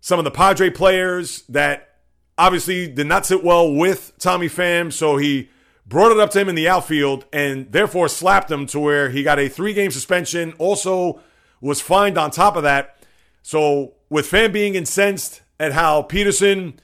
[0.00, 1.96] some of the Padre players that
[2.38, 5.50] obviously did not sit well with Tommy Pham, so he
[5.86, 9.22] brought it up to him in the outfield and therefore slapped him to where he
[9.22, 10.54] got a three game suspension.
[10.58, 11.20] Also,
[11.60, 12.96] was fined on top of that.
[13.42, 16.74] So, with Pham being incensed at how Pederson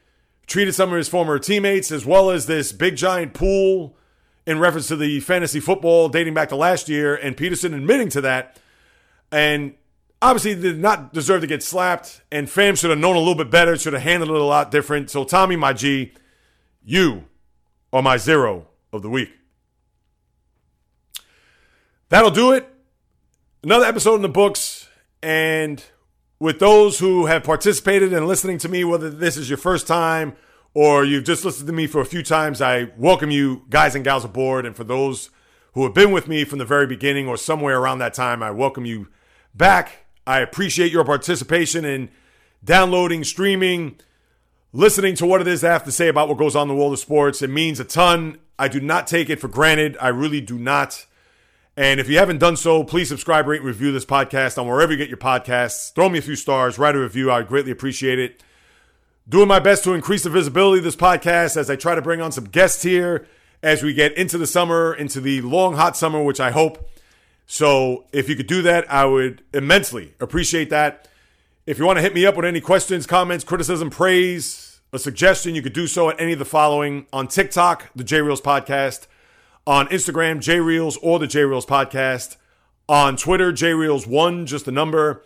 [0.46, 3.96] treated some of his former teammates, as well as this big giant pool
[4.46, 8.20] in reference to the fantasy football dating back to last year, and Pederson admitting to
[8.20, 8.58] that,
[9.36, 9.74] and
[10.22, 13.50] obviously did not deserve to get slapped, and Pham should have known a little bit
[13.50, 15.10] better, should have handled it a lot different.
[15.10, 16.14] So, Tommy, my G,
[16.82, 17.24] you
[17.92, 19.30] are my zero of the week.
[22.08, 22.66] That'll do it.
[23.62, 24.88] Another episode in the books.
[25.22, 25.84] And
[26.38, 30.34] with those who have participated in listening to me, whether this is your first time
[30.72, 34.02] or you've just listened to me for a few times, I welcome you, guys and
[34.02, 34.64] gals, aboard.
[34.64, 35.28] And for those
[35.74, 38.50] who have been with me from the very beginning or somewhere around that time, I
[38.50, 39.08] welcome you
[39.56, 40.06] back.
[40.26, 42.10] I appreciate your participation in
[42.64, 43.98] downloading, streaming,
[44.72, 46.80] listening to what it is I have to say about what goes on in the
[46.80, 47.42] world of sports.
[47.42, 48.38] It means a ton.
[48.58, 49.96] I do not take it for granted.
[50.00, 51.06] I really do not.
[51.76, 54.98] And if you haven't done so, please subscribe, rate, review this podcast on wherever you
[54.98, 55.92] get your podcasts.
[55.92, 57.30] Throw me a few stars, write a review.
[57.30, 58.42] I greatly appreciate it.
[59.28, 62.20] Doing my best to increase the visibility of this podcast as I try to bring
[62.22, 63.26] on some guests here
[63.62, 66.88] as we get into the summer, into the long, hot summer, which I hope.
[67.46, 71.08] So if you could do that, I would immensely appreciate that.
[71.64, 75.54] If you want to hit me up with any questions, comments, criticism, praise, a suggestion,
[75.54, 79.06] you could do so at any of the following on TikTok, the J Reels Podcast
[79.66, 82.36] on Instagram, JReels or the JReels Podcast.
[82.88, 85.24] On Twitter, JReels1, just the number.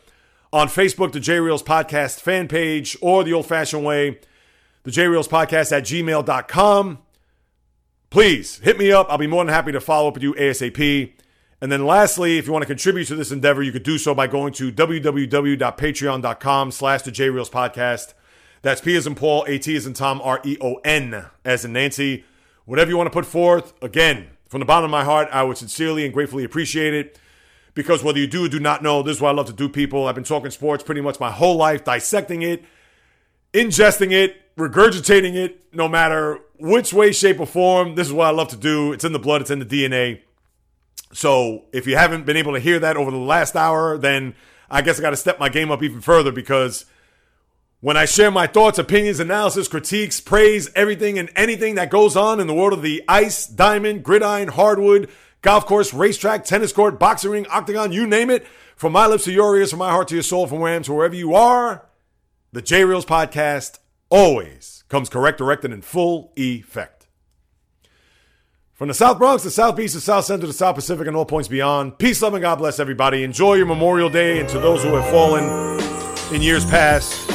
[0.52, 4.18] On Facebook, the JReels Podcast fan page, or the old fashioned way,
[4.82, 6.98] the JReels Podcast at gmail.com.
[8.08, 9.06] Please hit me up.
[9.10, 11.12] I'll be more than happy to follow up with you ASAP.
[11.60, 14.14] And then lastly, if you want to contribute to this endeavor, you could do so
[14.14, 18.14] by going to www.patreon.com slash the JReels Podcast.
[18.62, 21.64] That's P as in Paul, A T as in Tom, R E O N as
[21.64, 22.24] in Nancy
[22.70, 25.58] whatever you want to put forth, again, from the bottom of my heart, I would
[25.58, 27.18] sincerely and gratefully appreciate it.
[27.74, 29.68] Because whether you do or do not know, this is what I love to do,
[29.68, 30.06] people.
[30.06, 32.64] I've been talking sports pretty much my whole life, dissecting it,
[33.52, 37.96] ingesting it, regurgitating it, no matter which way, shape, or form.
[37.96, 38.92] This is what I love to do.
[38.92, 40.20] It's in the blood, it's in the DNA.
[41.12, 44.34] So if you haven't been able to hear that over the last hour, then
[44.70, 46.86] I guess I got to step my game up even further because
[47.80, 52.38] when I share my thoughts, opinions, analysis, critiques, praise, everything and anything that goes on
[52.38, 55.10] in the world of the ice, diamond, gridiron, hardwood,
[55.42, 58.46] golf course, racetrack, tennis court, boxing ring, octagon, you name it,
[58.76, 60.76] from my lips to your ears, from my heart to your soul, from where I
[60.76, 61.86] am to wherever you are,
[62.52, 63.78] the J Reels podcast
[64.10, 66.99] always comes correct, directed, in full effect.
[68.80, 71.26] From the South Bronx, the South Beach, the South Central, the South Pacific, and all
[71.26, 73.24] points beyond, peace, love, and God bless everybody.
[73.24, 75.44] Enjoy your Memorial Day, and to those who have fallen
[76.34, 77.30] in years past,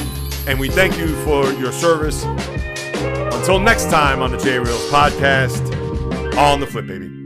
[0.48, 2.24] and we thank you for your service.
[2.26, 7.25] Until next time on the J Reels podcast, on the flip, baby.